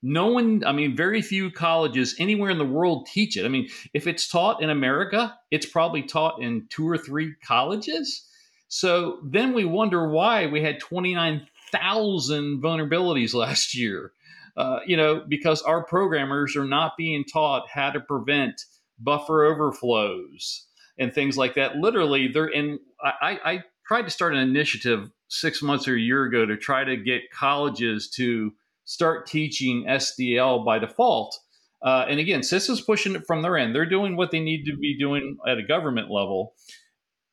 [0.03, 3.45] No one i mean very few colleges anywhere in the world teach it.
[3.45, 8.27] I mean if it's taught in america it's probably taught in two or three colleges.
[8.69, 14.13] So then we wonder why we had 29000 vulnerabilities last year
[14.57, 18.65] uh, you know because our programmers are not being taught how to prevent
[18.99, 20.67] buffer overflows
[20.99, 21.77] and things like that.
[21.77, 26.25] Literally they're in I, I tried to start an initiative six months or a year
[26.25, 28.53] ago to try to get colleges to
[28.85, 31.39] start teaching SDL by default.
[31.83, 33.75] Uh, and again, CISA is pushing it from their end.
[33.75, 36.55] They're doing what they need to be doing at a government level.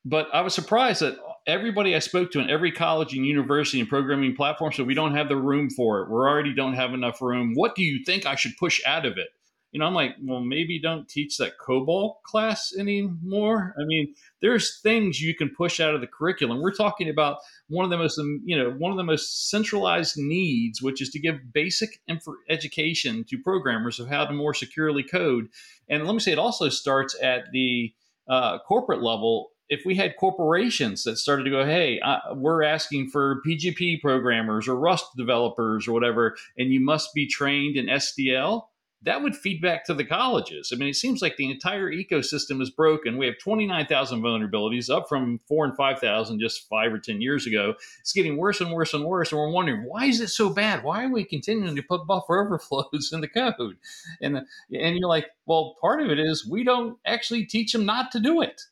[0.04, 3.88] But I was surprised that everybody I spoke to in every college and university and
[3.88, 6.10] programming platform said we don't have the room for it.
[6.10, 7.54] We already don't have enough room.
[7.54, 9.28] What do you think I should push out of it?
[9.74, 13.74] You know, I'm like, well, maybe don't teach that COBOL class anymore.
[13.76, 16.62] I mean, there's things you can push out of the curriculum.
[16.62, 20.16] We're talking about one of the most, um, you know, one of the most centralized
[20.16, 25.02] needs, which is to give basic inf- education to programmers of how to more securely
[25.02, 25.48] code.
[25.88, 27.92] And let me say, it also starts at the
[28.28, 33.08] uh, corporate level if we had corporations that started to go, hey, uh, we're asking
[33.08, 38.66] for PGP programmers or Rust developers or whatever, and you must be trained in SDL,
[39.04, 40.70] that would feed back to the colleges.
[40.72, 43.18] I mean, it seems like the entire ecosystem is broken.
[43.18, 47.74] We have 29,000 vulnerabilities, up from four and 5,000 just five or 10 years ago.
[48.00, 49.30] It's getting worse and worse and worse.
[49.30, 50.82] And we're wondering, why is it so bad?
[50.82, 53.76] Why are we continuing to put buffer overflows in the code?
[54.22, 58.10] And, and you're like, well, part of it is we don't actually teach them not
[58.12, 58.62] to do it.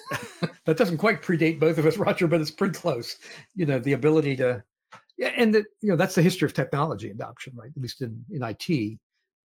[0.64, 3.16] that doesn't quite predate both of us, Roger, but it's pretty close.
[3.54, 4.62] You know, the ability to,
[5.16, 7.70] yeah, and that you know that's the history of technology adoption, right?
[7.74, 8.98] At least in in IT,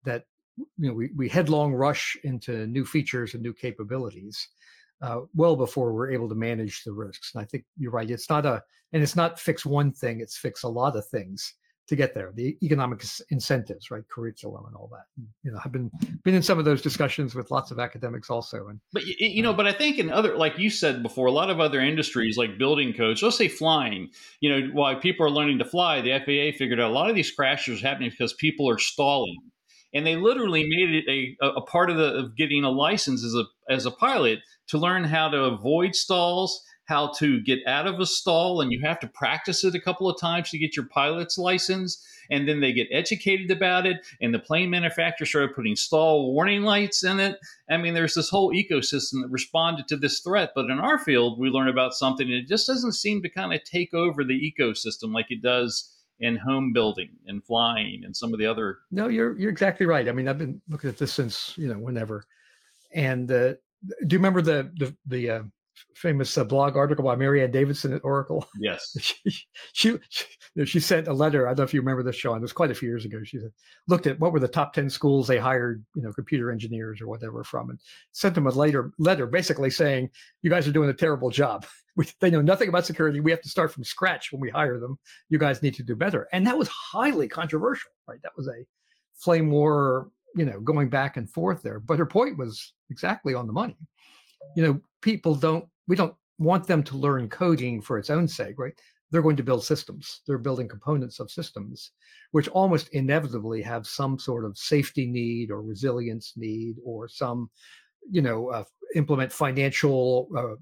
[0.04, 0.26] that
[0.58, 4.50] you know we, we headlong rush into new features and new capabilities
[5.02, 7.32] uh, well before we're able to manage the risks.
[7.34, 10.38] And i think you're right it's not a and it's not fix one thing it's
[10.38, 11.54] fix a lot of things
[11.88, 15.06] to get there the economic incentives right curriculum and all that.
[15.44, 15.90] You know i've been
[16.24, 19.52] been in some of those discussions with lots of academics also and but you know
[19.52, 22.38] uh, but i think in other like you said before a lot of other industries
[22.38, 24.10] like building codes let's say flying
[24.42, 27.16] you know while people are learning to fly the faa figured out a lot of
[27.16, 29.38] these crashes are happening because people are stalling
[29.94, 33.34] and they literally made it a, a part of the of getting a license as
[33.34, 38.00] a as a pilot to learn how to avoid stalls how to get out of
[38.00, 40.86] a stall and you have to practice it a couple of times to get your
[40.86, 42.06] pilot's license.
[42.32, 46.64] And then they get educated about it and the plane manufacturer started putting stall warning
[46.64, 47.38] lights in it.
[47.70, 51.40] I mean there's this whole ecosystem that responded to this threat but in our field
[51.40, 54.54] we learn about something and it just doesn't seem to kind of take over the
[54.60, 58.80] ecosystem like it does in home building and flying and some of the other.
[58.92, 60.08] No, you're you're exactly right.
[60.08, 62.24] I mean, I've been looking at this since you know whenever.
[62.94, 63.54] And uh,
[64.06, 65.44] do you remember the the the uh,
[65.96, 68.48] famous uh, blog article by Mary Ann Davidson at Oracle?
[68.60, 68.96] Yes.
[69.00, 69.16] she,
[69.74, 70.26] she, she
[70.66, 71.48] she sent a letter.
[71.48, 72.38] I don't know if you remember this, Sean.
[72.38, 73.20] It was quite a few years ago.
[73.24, 73.52] She said,
[73.88, 77.08] looked at what were the top ten schools they hired, you know, computer engineers or
[77.08, 77.80] whatever from, and
[78.12, 80.10] sent them a later letter basically saying,
[80.42, 81.66] "You guys are doing a terrible job."
[81.98, 83.20] we, they know nothing about security.
[83.20, 84.98] We have to start from scratch when we hire them.
[85.30, 86.28] You guys need to do better.
[86.32, 88.20] And that was highly controversial, right?
[88.24, 88.66] That was a
[89.16, 91.80] flame war, you know, going back and forth there.
[91.80, 93.78] But her point was exactly on the money.
[94.56, 98.56] You know, people don't, we don't want them to learn coding for its own sake,
[98.58, 98.74] right?
[99.10, 100.22] They're going to build systems.
[100.28, 101.92] They're building components of systems,
[102.32, 107.50] which almost inevitably have some sort of safety need or resilience need or some,
[108.10, 108.64] you know, uh,
[108.96, 110.56] implement financial uh,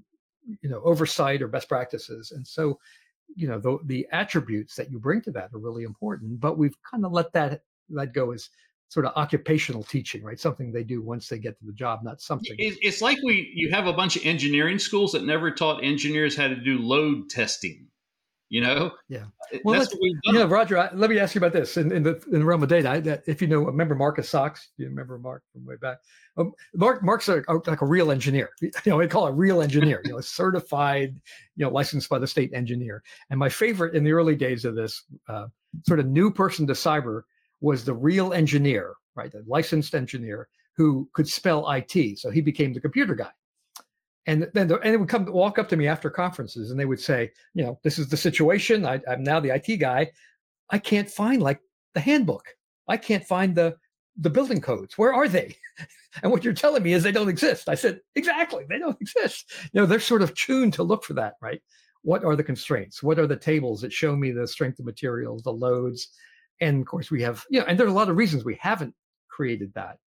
[0.62, 2.78] you know oversight or best practices and so
[3.34, 6.76] you know the, the attributes that you bring to that are really important but we've
[6.88, 8.48] kind of let that let go as
[8.88, 10.38] sort of occupational teaching right?
[10.38, 13.70] Something they do once they get to the job not something it's like we you
[13.70, 17.88] have a bunch of engineering schools that never taught engineers how to do load testing
[18.48, 18.92] you know?
[19.08, 19.24] Yeah.
[19.64, 22.22] Well that's you know roger I, let me ask you about this in, in the
[22.32, 22.90] in the realm of data.
[22.90, 25.98] I, if you know remember marcus do you remember mark from way back?
[26.36, 28.50] Um, mark mark's a, a, like a real engineer.
[28.60, 31.16] You know we call it a real engineer you know a certified
[31.56, 33.02] you know licensed by the state engineer.
[33.30, 35.46] And my favorite in the early days of this uh,
[35.86, 37.22] sort of new person to cyber
[37.60, 42.72] was the real engineer right the licensed engineer who could spell it so he became
[42.72, 43.30] the computer guy.
[44.28, 46.84] And then the, and they would come walk up to me after conferences and they
[46.84, 48.84] would say you know this is the situation.
[48.84, 50.10] I, i'm now the it guy.
[50.70, 51.60] I can't find like
[51.94, 52.44] the handbook.
[52.88, 53.76] I can't find the
[54.18, 54.98] the building codes.
[54.98, 55.56] Where are they?
[56.22, 57.68] And what you're telling me is they don't exist.
[57.68, 58.64] I said exactly.
[58.70, 59.52] They don't exist.
[59.74, 61.60] You know they're sort of tuned to look for that right?
[62.02, 63.02] What are the constraints?
[63.02, 66.08] What are the tables that show me the strength of materials the loads
[66.60, 68.58] and of course we have you know and there are a lot of reasons we
[68.60, 68.94] haven't
[69.28, 69.98] created that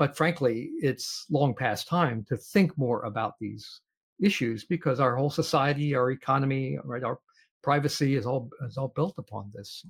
[0.00, 3.82] but frankly, it's long past time to think more about these
[4.18, 7.18] issues because our whole society, our economy, right, our
[7.62, 9.84] privacy is all is all built upon this.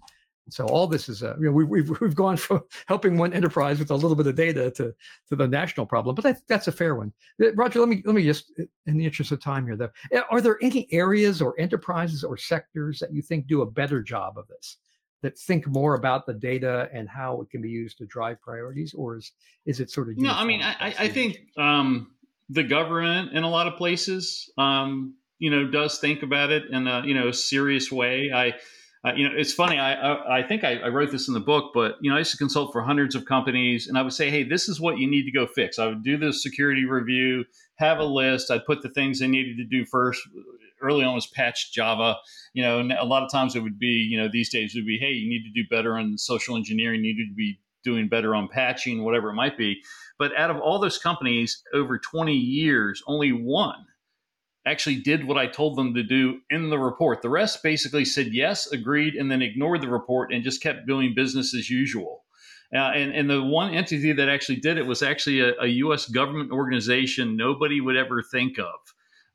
[0.49, 3.79] So all this is a, you know, we, we've we've gone from helping one enterprise
[3.79, 4.93] with a little bit of data to
[5.29, 7.13] to the national problem, but that, that's a fair one.
[7.41, 8.51] Uh, Roger, let me let me just,
[8.87, 9.93] in the interest of time here, though,
[10.29, 14.39] are there any areas or enterprises or sectors that you think do a better job
[14.39, 14.79] of this?
[15.23, 18.95] That think more about the data and how it can be used to drive priorities,
[18.95, 19.33] or is
[19.67, 20.17] is it sort of?
[20.19, 22.13] No, I mean, I, I think um,
[22.49, 26.87] the government in a lot of places, um, you know, does think about it in
[26.87, 28.31] a you know serious way.
[28.35, 28.55] I.
[29.03, 29.79] Uh, you know, it's funny.
[29.79, 32.19] I I, I think I, I, wrote this in the book, but you know, I
[32.19, 34.99] used to consult for hundreds of companies, and I would say, "Hey, this is what
[34.99, 38.51] you need to go fix." I would do the security review, have a list.
[38.51, 40.21] I'd put the things they needed to do first,
[40.81, 42.17] early on was patch Java.
[42.53, 44.87] You know, and a lot of times it would be, you know, these days would
[44.87, 47.05] be, hey, you need to do better on social engineering.
[47.05, 49.81] You need to be doing better on patching, whatever it might be.
[50.19, 53.87] But out of all those companies over 20 years, only one
[54.67, 57.23] actually did what I told them to do in the report.
[57.23, 61.15] The rest basically said yes, agreed, and then ignored the report and just kept doing
[61.15, 62.25] business as usual.
[62.73, 66.09] Uh, and, and the one entity that actually did it was actually a, a U.S.
[66.09, 68.75] government organization nobody would ever think of.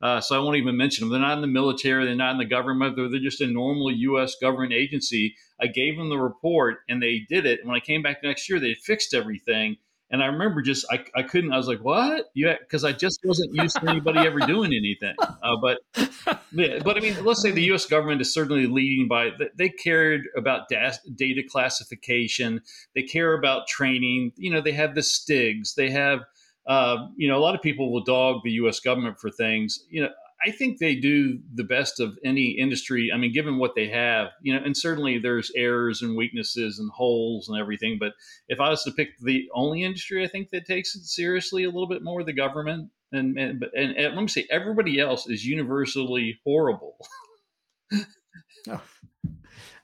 [0.02, 1.10] Uh, so I won't even mention them.
[1.10, 2.04] They're not in the military.
[2.04, 2.96] They're not in the government.
[2.96, 4.34] They're, they're just a normal U.S.
[4.40, 5.34] government agency.
[5.60, 7.60] I gave them the report, and they did it.
[7.60, 9.76] And when I came back next year, they fixed everything.
[10.10, 13.18] And I remember just I, I couldn't I was like what yeah because I just
[13.24, 15.78] wasn't used to anybody ever doing anything uh, but
[16.52, 17.86] yeah, but I mean let's say the U.S.
[17.86, 22.60] government is certainly leading by they cared about data classification
[22.94, 26.20] they care about training you know they have the STIGs they have
[26.66, 28.80] uh, you know a lot of people will dog the U.S.
[28.80, 30.10] government for things you know
[30.44, 33.10] I think they do the best of any industry.
[33.12, 36.90] I mean, given what they have, you know, and certainly there's errors and weaknesses and
[36.90, 37.96] holes and everything.
[37.98, 38.12] But
[38.48, 41.70] if I was to pick the only industry I think that takes it seriously a
[41.70, 45.44] little bit more, the government, and and and, and let me say, everybody else is
[45.44, 46.96] universally horrible.
[48.68, 48.82] oh.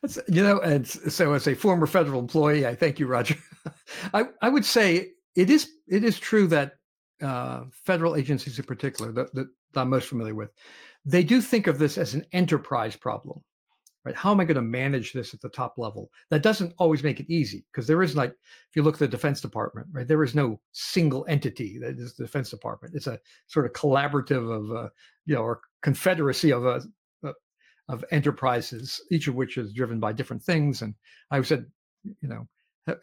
[0.03, 3.37] That's, you know, and so as a former federal employee, I thank you, Roger.
[4.15, 6.75] I, I would say it is it is true that
[7.23, 10.51] uh, federal agencies in particular that, that I'm most familiar with,
[11.05, 13.41] they do think of this as an enterprise problem,
[14.05, 14.15] right?
[14.15, 16.11] How am I going to manage this at the top level?
[16.31, 19.09] That doesn't always make it easy because there is like, if you look at the
[19.09, 22.95] Defense Department, right, there is no single entity that is the Defense Department.
[22.95, 24.89] It's a sort of collaborative of, uh,
[25.25, 26.83] you know, or confederacy of a,
[27.25, 27.33] uh,
[27.89, 30.83] of enterprises, each of which is driven by different things.
[30.83, 30.95] And
[31.31, 31.67] I said,
[32.05, 32.49] you know,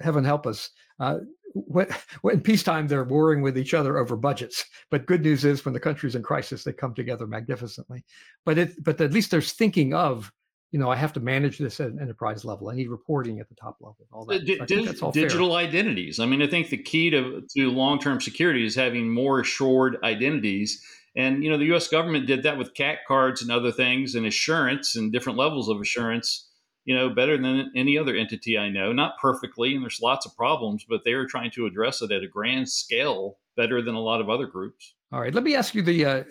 [0.01, 0.69] heaven help us.
[0.99, 1.19] Uh,
[1.53, 1.88] when,
[2.21, 4.65] when peacetime, they're warring with each other over budgets.
[4.91, 8.03] But good news is, when the country's in crisis, they come together magnificently.
[8.45, 10.32] But it, but at least there's thinking of,
[10.71, 12.69] you know, I have to manage this at an enterprise level.
[12.69, 14.07] I need reporting at the top level.
[14.11, 14.45] All that.
[14.45, 14.59] D-
[15.01, 15.67] all digital fair.
[15.67, 16.19] identities.
[16.19, 19.97] I mean, I think the key to to long term security is having more assured
[20.03, 20.84] identities.
[21.15, 21.88] And you know, the U.S.
[21.88, 25.82] government did that with CAC cards and other things, and assurance and different levels of
[25.82, 26.48] assurance
[26.89, 28.91] you know, better than any other entity I know.
[28.91, 32.23] Not perfectly, and there's lots of problems, but they are trying to address it at
[32.23, 34.95] a grand scale better than a lot of other groups.
[35.11, 36.23] All right, let me ask you the uh,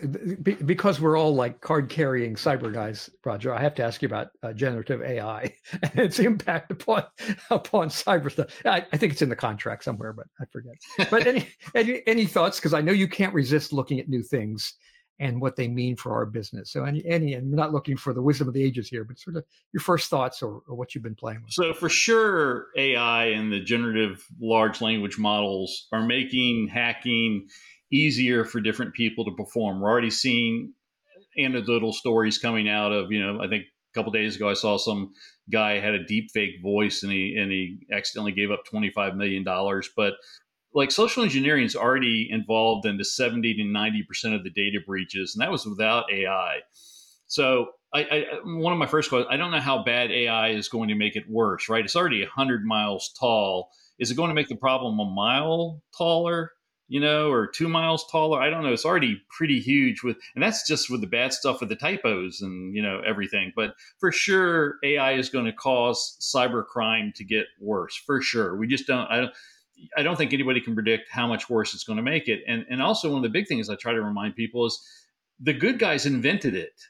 [0.42, 3.54] because we're all like card carrying cyber guys, Roger.
[3.54, 7.04] I have to ask you about uh, generative AI and its impact upon
[7.50, 8.48] upon cyber stuff.
[8.64, 10.74] I, I, think it's in the contract somewhere, but I forget.
[11.08, 12.58] But any any, any thoughts?
[12.58, 14.74] Because I know you can't resist looking at new things
[15.20, 16.70] and what they mean for our business.
[16.70, 19.18] So, any, any, and we're not looking for the wisdom of the ages here, but
[19.18, 21.52] sort of your first thoughts or, or, what you've been playing with.
[21.52, 27.48] So, for sure, AI and the generative large language models are making hacking
[27.90, 29.80] easier for different people to perform.
[29.80, 30.74] We're already seeing
[31.38, 34.76] anecdotal stories coming out of, you know, I think a couple days ago I saw
[34.76, 35.12] some
[35.50, 39.44] guy had a deep fake voice and he and he accidentally gave up 25 million
[39.44, 40.12] dollars but
[40.74, 45.34] like social engineering is already involved in the 70 to 90% of the data breaches,
[45.34, 46.58] and that was without AI.
[47.26, 50.68] So I, I, one of my first questions, I don't know how bad AI is
[50.68, 51.84] going to make it worse, right?
[51.84, 53.70] It's already 100 miles tall.
[53.98, 56.52] Is it going to make the problem a mile taller,
[56.88, 58.40] you know, or two miles taller?
[58.40, 58.72] I don't know.
[58.72, 62.42] It's already pretty huge with, and that's just with the bad stuff with the typos
[62.42, 63.52] and, you know, everything.
[63.56, 68.56] But for sure, AI is going to cause cyber crime to get worse, for sure.
[68.56, 69.32] We just don't, I don't,
[69.96, 72.40] I don't think anybody can predict how much worse it's going to make it.
[72.46, 74.80] And and also one of the big things I try to remind people is
[75.40, 76.80] the good guys invented it.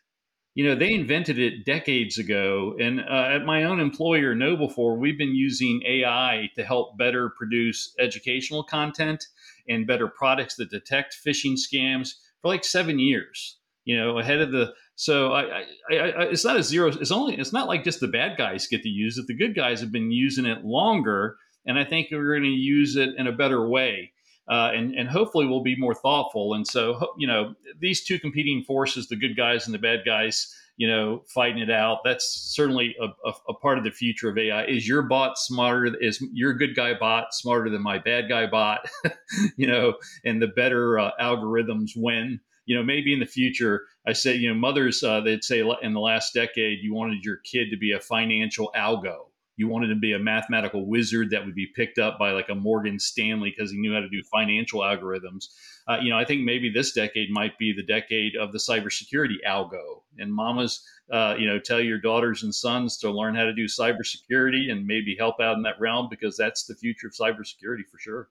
[0.55, 2.74] You know, they invented it decades ago.
[2.80, 7.95] And uh, at my own employer, KnowBe4, we've been using AI to help better produce
[8.01, 9.24] educational content
[9.68, 13.59] and better products that detect phishing scams for like seven years.
[13.84, 15.43] You know, ahead of the so I,
[15.91, 16.89] I, I, it's not a zero.
[16.89, 19.28] It's only it's not like just the bad guys get to use it.
[19.28, 21.36] The good guys have been using it longer
[21.68, 24.12] and I think we're going to use it in a better way.
[24.50, 26.54] Uh, and, and hopefully we'll be more thoughtful.
[26.54, 30.54] And so, you know, these two competing forces, the good guys and the bad guys,
[30.78, 31.98] you know, fighting it out.
[32.04, 34.64] That's certainly a, a, a, part of the future of AI.
[34.64, 35.94] Is your bot smarter?
[36.00, 38.88] Is your good guy bot smarter than my bad guy bot?
[39.56, 39.94] you know,
[40.24, 42.40] and the better uh, algorithms win.
[42.64, 45.92] You know, maybe in the future, I say, you know, mothers, uh, they'd say in
[45.92, 49.27] the last decade, you wanted your kid to be a financial algo
[49.59, 52.54] you wanted to be a mathematical wizard that would be picked up by like a
[52.54, 55.48] Morgan Stanley because he knew how to do financial algorithms.
[55.88, 59.36] Uh, you know, I think maybe this decade might be the decade of the cybersecurity
[59.46, 60.02] algo.
[60.18, 63.64] And mamas, uh, you know, tell your daughters and sons to learn how to do
[63.64, 67.98] cybersecurity and maybe help out in that realm because that's the future of cybersecurity for
[67.98, 68.28] sure.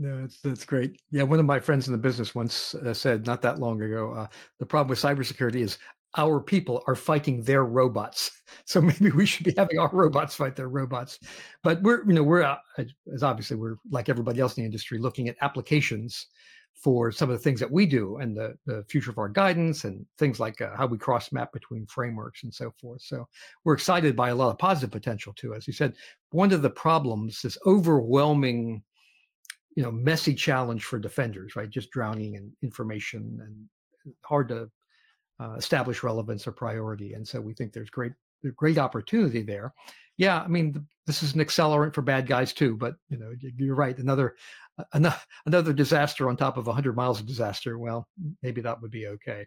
[0.00, 1.00] No, that's, that's great.
[1.10, 4.12] Yeah, one of my friends in the business once uh, said not that long ago,
[4.12, 4.26] uh,
[4.58, 5.78] the problem with cybersecurity is
[6.16, 8.30] our people are fighting their robots.
[8.64, 11.18] So maybe we should be having our robots fight their robots.
[11.62, 12.56] But we're, you know, we're uh,
[13.14, 16.26] as obviously we're like everybody else in the industry looking at applications
[16.74, 19.84] for some of the things that we do and the, the future of our guidance
[19.84, 23.02] and things like uh, how we cross map between frameworks and so forth.
[23.02, 23.26] So
[23.64, 25.54] we're excited by a lot of positive potential too.
[25.54, 25.94] As you said,
[26.30, 28.82] one of the problems, this overwhelming,
[29.74, 31.70] you know, messy challenge for defenders, right?
[31.70, 34.70] Just drowning in information and hard to
[35.40, 37.14] uh, establish relevance or priority.
[37.14, 38.12] And so we think there's great
[38.56, 39.74] great opportunity there.
[40.16, 42.76] Yeah, I mean, this is an accelerant for bad guys too.
[42.76, 43.96] But you know, you're right.
[43.98, 44.36] Another
[44.92, 47.78] another disaster on top of 100 miles of disaster.
[47.78, 48.08] Well,
[48.42, 49.46] maybe that would be okay.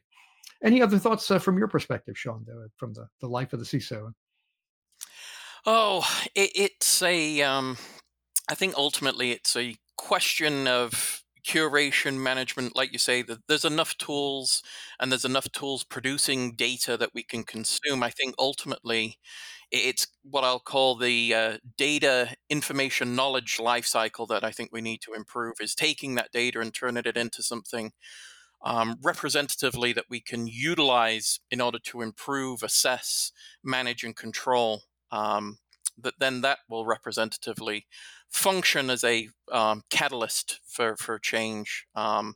[0.64, 3.66] Any other thoughts uh, from your perspective, Sean, though, from the, the life of the
[3.66, 4.14] CISO?
[5.66, 7.42] Oh, it, it's a.
[7.42, 7.78] Um,
[8.50, 13.98] I think ultimately it's a question of curation management like you say that there's enough
[13.98, 14.62] tools
[15.00, 19.18] and there's enough tools producing data that we can consume i think ultimately
[19.72, 25.02] it's what I'll call the uh, data information knowledge lifecycle that I think we need
[25.04, 27.94] to improve is taking that data and turning it into something
[28.64, 33.32] um, representatively that we can utilize in order to improve, assess,
[33.64, 34.84] manage, and control.
[35.12, 35.58] Um,
[35.98, 37.86] that then that will representatively
[38.32, 41.86] function as a um, catalyst for for change.
[41.96, 42.36] Um,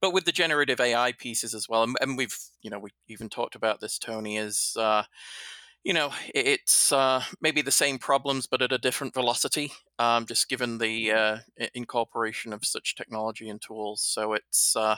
[0.00, 3.28] but with the generative AI pieces as well, and, and, we've you know we even
[3.28, 5.02] talked about this, Tony, is uh,
[5.84, 10.48] you know, it's uh, maybe the same problems, but at a different velocity, um, just
[10.48, 11.38] given the uh,
[11.74, 14.00] incorporation of such technology and tools.
[14.00, 14.96] So it's, uh,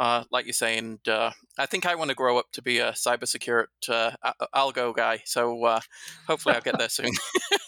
[0.00, 2.92] uh like you're saying, uh, I think I want to grow up to be a
[2.92, 4.10] cybersecurity uh,
[4.54, 5.22] algo guy.
[5.24, 5.78] So
[6.26, 7.12] hopefully I'll get there soon.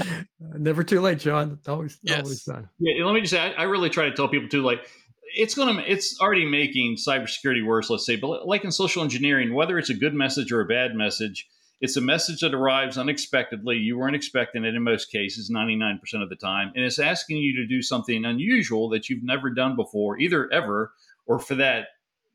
[0.40, 1.58] Never too late, John.
[1.66, 2.22] Always, yes.
[2.22, 2.68] always done.
[2.78, 4.86] Yeah, let me just say, I, I really try to tell people too, like,
[5.34, 9.54] it's going to it's already making cybersecurity worse let's say but like in social engineering
[9.54, 11.48] whether it's a good message or a bad message
[11.82, 13.76] it's a message that arrives unexpectedly.
[13.76, 16.70] You weren't expecting it in most cases, 99% of the time.
[16.76, 20.92] And it's asking you to do something unusual that you've never done before, either ever
[21.26, 21.88] or for that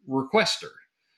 [0.08, 0.72] requester.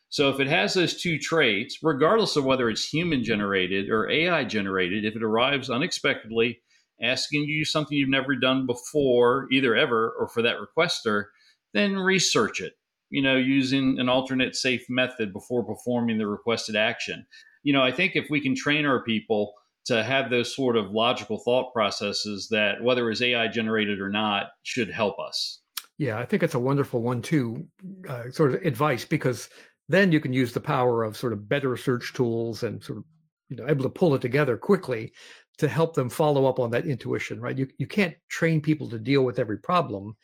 [0.10, 4.44] So if it has those two traits, regardless of whether it's human generated or AI
[4.44, 6.60] generated, if it arrives unexpectedly,
[7.02, 11.26] asking you something you've never done before, either ever or for that requester,
[11.74, 12.74] then research it,
[13.10, 17.26] you know, using an alternate safe method before performing the requested action
[17.64, 19.54] you know, I think if we can train our people
[19.86, 24.48] to have those sort of logical thought processes that whether it's AI generated or not
[24.64, 25.62] should help us.
[25.98, 27.68] Yeah, I think it's a wonderful one too,
[28.08, 29.50] uh, sort of advice because
[29.90, 33.04] then you can use the power of sort of better search tools and sort of
[33.50, 35.12] you know able to pull it together quickly
[35.58, 37.58] to help them follow up on that intuition, right?
[37.58, 40.16] You you can't train people to deal with every problem,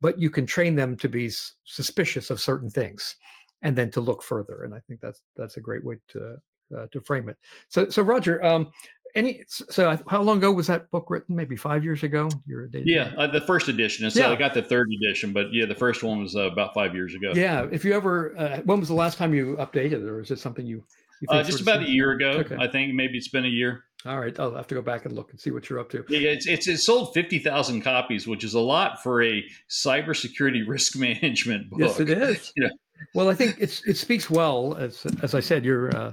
[0.00, 1.30] but you can train them to be
[1.64, 3.16] suspicious of certain things
[3.62, 4.64] and then to look further.
[4.64, 6.36] And I think that's that's a great way to
[6.76, 7.36] uh, to frame it.
[7.68, 8.70] So, so Roger, um,
[9.14, 11.36] any so how long ago was that book written?
[11.36, 12.28] Maybe five years ago.
[12.46, 14.04] Your yeah, uh, the first edition.
[14.04, 14.30] And so yeah.
[14.30, 17.14] I got the third edition, but yeah, the first one was uh, about five years
[17.14, 17.32] ago.
[17.34, 17.66] Yeah.
[17.70, 20.66] If you ever, uh, when was the last time you updated, or is it something
[20.66, 20.84] you?
[21.20, 22.30] you uh, just about a year ago.
[22.30, 22.56] Okay.
[22.58, 23.84] I think maybe it's been a year.
[24.04, 26.04] All right, I'll have to go back and look and see what you're up to.
[26.08, 30.62] Yeah, it's it's, it's sold fifty thousand copies, which is a lot for a cybersecurity
[30.66, 31.80] risk management book.
[31.80, 32.52] Yes, it is.
[32.56, 32.70] you know?
[33.14, 36.12] Well, I think it's it speaks well as as I said, you're uh,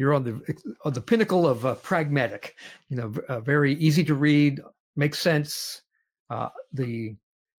[0.00, 0.40] you're on the
[0.86, 2.56] on the pinnacle of uh, pragmatic.
[2.88, 4.58] You know, uh, very easy to read,
[4.96, 5.82] makes sense.
[6.30, 7.16] Uh, the you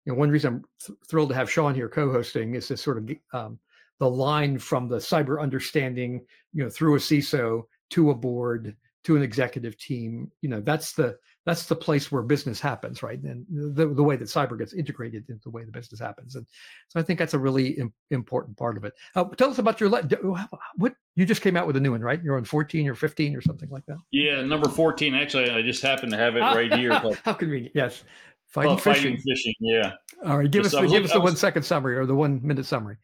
[0.08, 3.12] know one reason I'm th- thrilled to have Sean here co-hosting is this sort of
[3.32, 3.60] um,
[4.00, 7.62] the line from the cyber understanding, you know, through a CISO
[7.92, 10.32] to a board to an executive team.
[10.42, 13.20] You know, that's the that's the place where business happens, right?
[13.22, 16.36] And the, the way that cyber gets integrated into the way the business happens.
[16.36, 16.46] And
[16.88, 18.94] so I think that's a really Im- important part of it.
[19.16, 22.02] Uh, tell us about your, le- what you just came out with a new one,
[22.02, 22.22] right?
[22.22, 23.98] You're on 14 or 15 or something like that.
[24.12, 24.44] Yeah.
[24.44, 25.16] Number 14.
[25.16, 26.94] Actually, I just happen to have it right here.
[27.24, 27.74] How convenient.
[27.76, 28.04] Yes.
[28.48, 28.84] Fighting, phishing.
[28.84, 29.54] fighting phishing.
[29.62, 29.94] Yeah.
[30.26, 30.52] All right.
[30.52, 32.98] Give us, the, give us the one second summary or the one minute summary.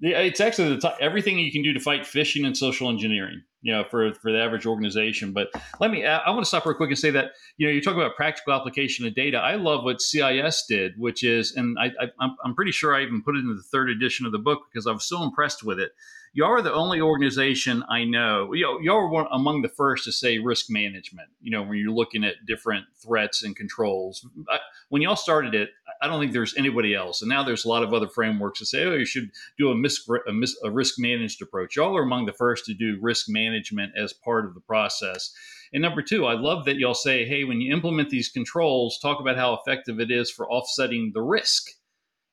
[0.00, 3.42] Yeah, it's actually the t- everything you can do to fight phishing and social engineering.
[3.62, 5.32] You know, for for the average organization.
[5.32, 5.48] But
[5.80, 7.94] let me, I, want to stop real quick and say that you know you talk
[7.94, 9.38] about practical application of data.
[9.38, 13.02] I love what CIS did, which is, and I, I I'm, I'm pretty sure I
[13.02, 15.62] even put it in the third edition of the book because I was so impressed
[15.62, 15.92] with it
[16.32, 18.52] y'all are the only organization I know.
[18.52, 21.28] Y'all are among the first to say risk management.
[21.40, 24.26] You know, when you're looking at different threats and controls.
[24.88, 25.70] When y'all started it,
[26.02, 27.20] I don't think there's anybody else.
[27.20, 29.74] And now there's a lot of other frameworks that say, oh, you should do a,
[29.74, 31.76] mis- a, mis- a risk managed approach.
[31.76, 35.32] Y'all are among the first to do risk management as part of the process.
[35.72, 39.20] And number two, I love that y'all say, hey, when you implement these controls, talk
[39.20, 41.68] about how effective it is for offsetting the risk.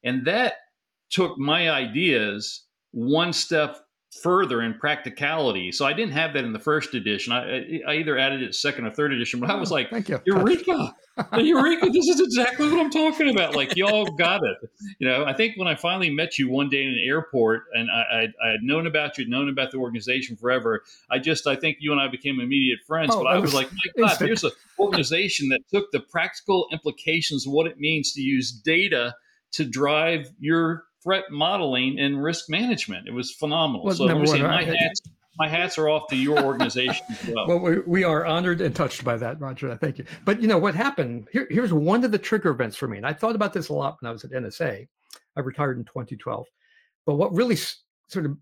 [0.04, 0.54] And that
[1.10, 3.78] took my ideas one step
[4.24, 5.72] further in practicality.
[5.72, 7.34] So I didn't have that in the first edition.
[7.34, 10.10] I, I either added it second or third edition, but I was oh, like, Thank
[10.10, 10.22] you.
[10.26, 10.96] Eureka!
[11.38, 11.90] Eureka!
[11.90, 13.56] This is exactly what I'm talking about.
[13.56, 14.70] Like y'all got it.
[15.00, 17.90] You know, I think when I finally met you one day in an airport, and
[17.90, 20.84] I, I, I had known about you, known about the organization forever.
[21.10, 23.12] I just, I think you and I became immediate friends.
[23.14, 26.68] Oh, but I was, was like, my God, here's an organization that took the practical
[26.72, 29.16] implications of what it means to use data
[29.54, 33.08] to drive your threat modeling and risk management.
[33.08, 33.86] It was phenomenal.
[33.86, 35.02] Well, so say, my hats,
[35.38, 37.48] my hats are off to your organization as well.
[37.48, 39.76] well, we, we are honored and touched by that, Roger.
[39.76, 40.06] Thank you.
[40.26, 41.28] But you know what happened?
[41.32, 43.74] Here, here's one of the trigger events for me, and I thought about this a
[43.74, 44.88] lot when I was at NSA.
[45.36, 46.48] I retired in 2012,
[47.06, 47.58] but what really
[48.08, 48.38] sort of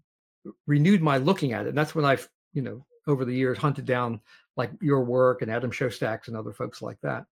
[0.68, 3.86] renewed my looking at it, and that's when I've you know over the years hunted
[3.86, 4.22] down
[4.58, 7.26] like your work and Adam Shostak's and other folks like that,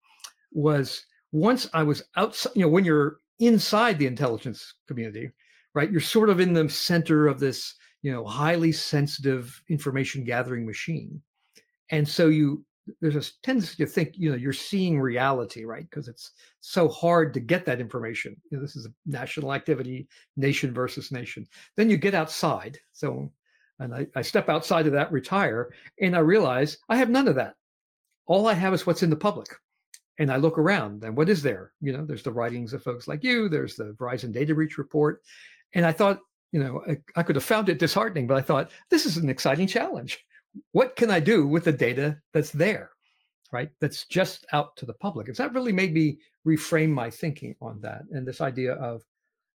[0.51, 2.51] was once I was outside.
[2.55, 5.31] You know, when you're inside the intelligence community,
[5.73, 5.91] right?
[5.91, 11.19] You're sort of in the center of this, you know, highly sensitive information gathering machine.
[11.89, 12.63] And so you
[12.99, 15.89] there's a tendency to think, you know, you're seeing reality, right?
[15.89, 18.35] Because it's so hard to get that information.
[18.49, 21.47] You know, this is a national activity, nation versus nation.
[21.77, 22.77] Then you get outside.
[22.91, 23.31] So
[23.79, 27.35] and I, I step outside of that, retire, and I realize I have none of
[27.35, 27.55] that.
[28.25, 29.47] All I have is what's in the public
[30.19, 31.71] and I look around and what is there?
[31.81, 35.21] You know, there's the writings of folks like you, there's the Verizon data breach report.
[35.73, 36.19] And I thought,
[36.53, 39.27] you know, I, I, could have found it disheartening, but I thought this is an
[39.27, 40.23] exciting challenge.
[40.71, 42.91] What can I do with the data that's there,
[43.51, 43.71] right?
[43.81, 45.27] That's just out to the public.
[45.27, 48.03] It's that really made me reframe my thinking on that.
[48.11, 49.03] And this idea of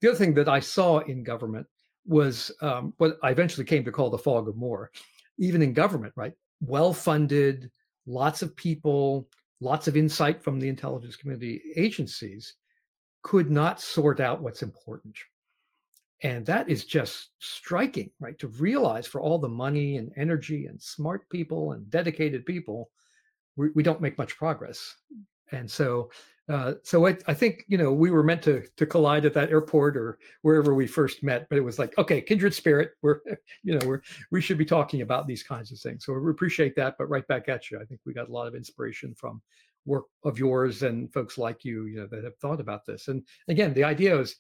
[0.02, 1.68] the other thing that I saw in government
[2.08, 4.90] was um, what I eventually came to call the fog of war.
[5.38, 6.34] Even in government, right?
[6.62, 7.70] Well funded,
[8.08, 9.30] lots of people,
[9.62, 12.56] lots of insight from the intelligence community agencies
[13.22, 15.16] could not sort out what's important.
[16.24, 18.38] And that is just striking, right?
[18.40, 22.90] To realize for all the money and energy and smart people and dedicated people,
[23.56, 24.96] we, we don't make much progress.
[25.52, 26.10] And so
[26.50, 29.50] uh, so I, I, think you know we were meant to to collide at that
[29.50, 32.92] airport or wherever we first met, but it was like okay, kindred spirit.
[33.02, 33.20] We're
[33.64, 34.02] you know we're
[34.32, 36.06] we should be talking about these kinds of things.
[36.06, 37.82] So we appreciate that, but right back at you.
[37.82, 39.42] I think we got a lot of inspiration from
[39.86, 43.10] work of yours and folks like you, you know, that have thought about this.
[43.10, 44.36] And again, the idea is,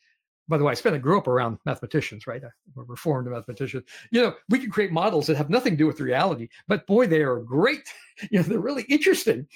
[0.47, 2.43] by the way, I spent I grew up around mathematicians, right?
[2.43, 3.83] A reformed mathematician.
[4.11, 7.07] You know, we can create models that have nothing to do with reality, but boy,
[7.07, 7.87] they are great.
[8.31, 9.47] You know, they're really interesting.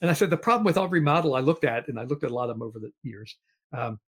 [0.00, 2.30] And I said, the problem with every model I looked at, and I looked at
[2.30, 3.36] a lot of them over the years,
[3.74, 4.00] um,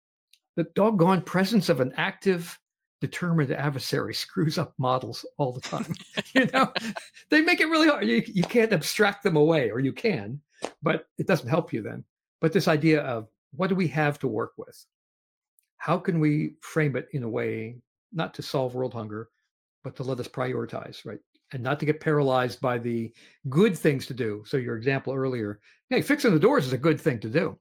[0.55, 2.57] the doggone presence of an active,
[3.01, 5.93] determined adversary screws up models all the time.
[6.35, 6.73] you know,
[7.31, 8.07] they make it really hard.
[8.07, 10.41] You, you can't abstract them away, or you can,
[10.83, 12.05] but it doesn't help you then.
[12.41, 14.87] But this idea of what do we have to work with?
[15.79, 17.77] How can we frame it in a way
[18.13, 19.29] not to solve world hunger,
[19.85, 21.21] but to let us prioritize, right?
[21.53, 23.13] and not to get paralyzed by the
[23.49, 24.43] good things to do.
[24.47, 25.61] So your example earlier,
[25.91, 27.59] hey, fixing the doors is a good thing to do.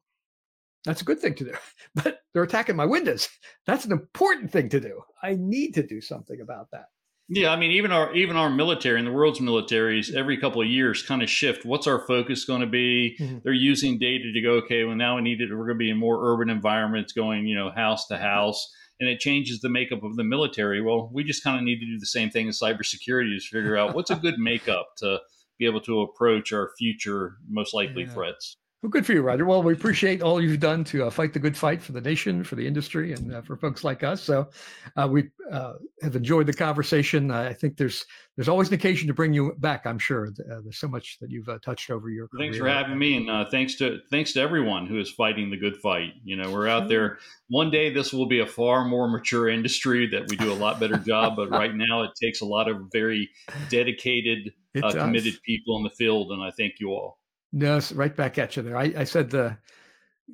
[0.86, 1.53] That's a good thing to do.
[2.03, 3.30] But they're attacking my windows.
[3.66, 5.01] That's an important thing to do.
[5.22, 6.86] I need to do something about that.
[7.28, 10.67] Yeah, I mean, even our even our military and the world's militaries every couple of
[10.67, 11.65] years kind of shift.
[11.65, 13.17] What's our focus going to be?
[13.19, 13.38] Mm-hmm.
[13.43, 14.51] They're using data to go.
[14.57, 15.49] Okay, well now we need it.
[15.49, 19.09] We're going to be in more urban environments, going you know house to house and
[19.09, 20.82] it changes the makeup of the military.
[20.82, 23.78] Well, we just kind of need to do the same thing in cybersecurity to figure
[23.78, 25.19] out what's a good makeup to
[25.57, 28.13] be able to approach our future most likely yeah.
[28.13, 28.57] threats.
[28.86, 29.45] Well, good for you, Roger.
[29.45, 32.43] Well, we appreciate all you've done to uh, fight the good fight for the nation,
[32.43, 34.21] for the industry, and uh, for folks like us.
[34.21, 34.47] So,
[34.95, 35.73] uh, we uh,
[36.03, 37.31] have enjoyed the conversation.
[37.31, 38.05] I think there's
[38.38, 39.88] there's always an occasion to bring you back.
[39.88, 42.27] I'm sure uh, there's so much that you've uh, touched over your.
[42.27, 42.43] Career.
[42.43, 45.77] Thanks for having me, and thanks to thanks to everyone who is fighting the good
[45.77, 46.11] fight.
[46.23, 47.17] You know, we're out there.
[47.49, 50.79] One day, this will be a far more mature industry that we do a lot
[50.79, 51.38] better job.
[51.38, 53.31] But right now, it takes a lot of very
[53.71, 57.17] dedicated, committed people in the field, and I thank you all.
[57.53, 58.77] No, right back at you there.
[58.77, 59.57] I, I said the,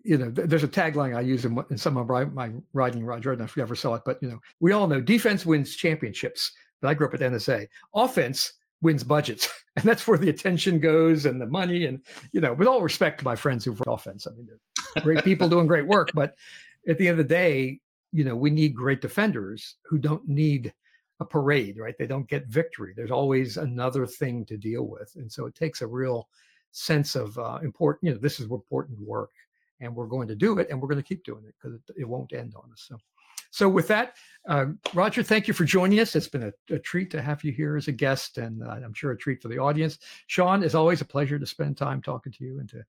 [0.04, 3.32] you know, there's a tagline I use in, in some of my, my writing, Roger.
[3.32, 5.46] I don't know if you ever saw it, but you know, we all know defense
[5.46, 6.52] wins championships.
[6.82, 7.68] But I grew up at NSA.
[7.94, 11.86] Offense wins budgets, and that's where the attention goes and the money.
[11.86, 12.02] And
[12.32, 15.50] you know, with all respect to my friends who've offense, I mean, they're great people
[15.50, 16.12] doing great work.
[16.14, 16.36] But
[16.88, 17.80] at the end of the day,
[18.12, 20.74] you know, we need great defenders who don't need
[21.20, 21.96] a parade, right?
[22.00, 22.94] They don't get victory.
[22.96, 26.28] There's always another thing to deal with, and so it takes a real
[26.72, 29.32] sense of uh, important, you know, this is important work
[29.80, 32.02] and we're going to do it and we're going to keep doing it because it,
[32.02, 32.86] it, won't end on us.
[32.88, 32.98] So,
[33.50, 34.16] so with that,
[34.48, 36.16] uh, Roger, thank you for joining us.
[36.16, 38.94] It's been a, a treat to have you here as a guest and uh, I'm
[38.94, 40.00] sure a treat for the audience.
[40.28, 42.84] Sean, it's always a pleasure to spend time talking to you and to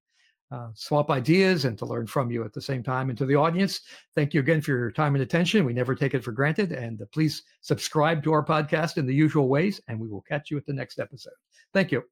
[0.53, 3.09] uh, swap ideas and to learn from you at the same time.
[3.09, 3.81] And to the audience,
[4.15, 5.65] thank you again for your time and attention.
[5.65, 6.73] We never take it for granted.
[6.73, 10.51] And uh, please subscribe to our podcast in the usual ways, and we will catch
[10.51, 11.33] you at the next episode.
[11.73, 12.05] Thank you.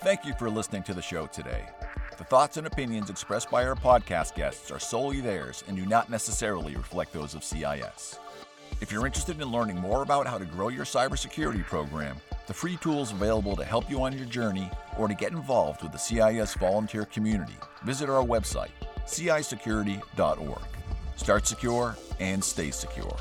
[0.00, 1.66] Thank you for listening to the show today.
[2.18, 6.10] The thoughts and opinions expressed by our podcast guests are solely theirs and do not
[6.10, 8.18] necessarily reflect those of CIS.
[8.80, 12.16] If you're interested in learning more about how to grow your cybersecurity program,
[12.48, 14.68] the free tools available to help you on your journey,
[14.98, 18.72] or to get involved with the CIS volunteer community, visit our website,
[19.06, 20.62] cisecurity.org.
[21.16, 23.16] Start secure and stay secure.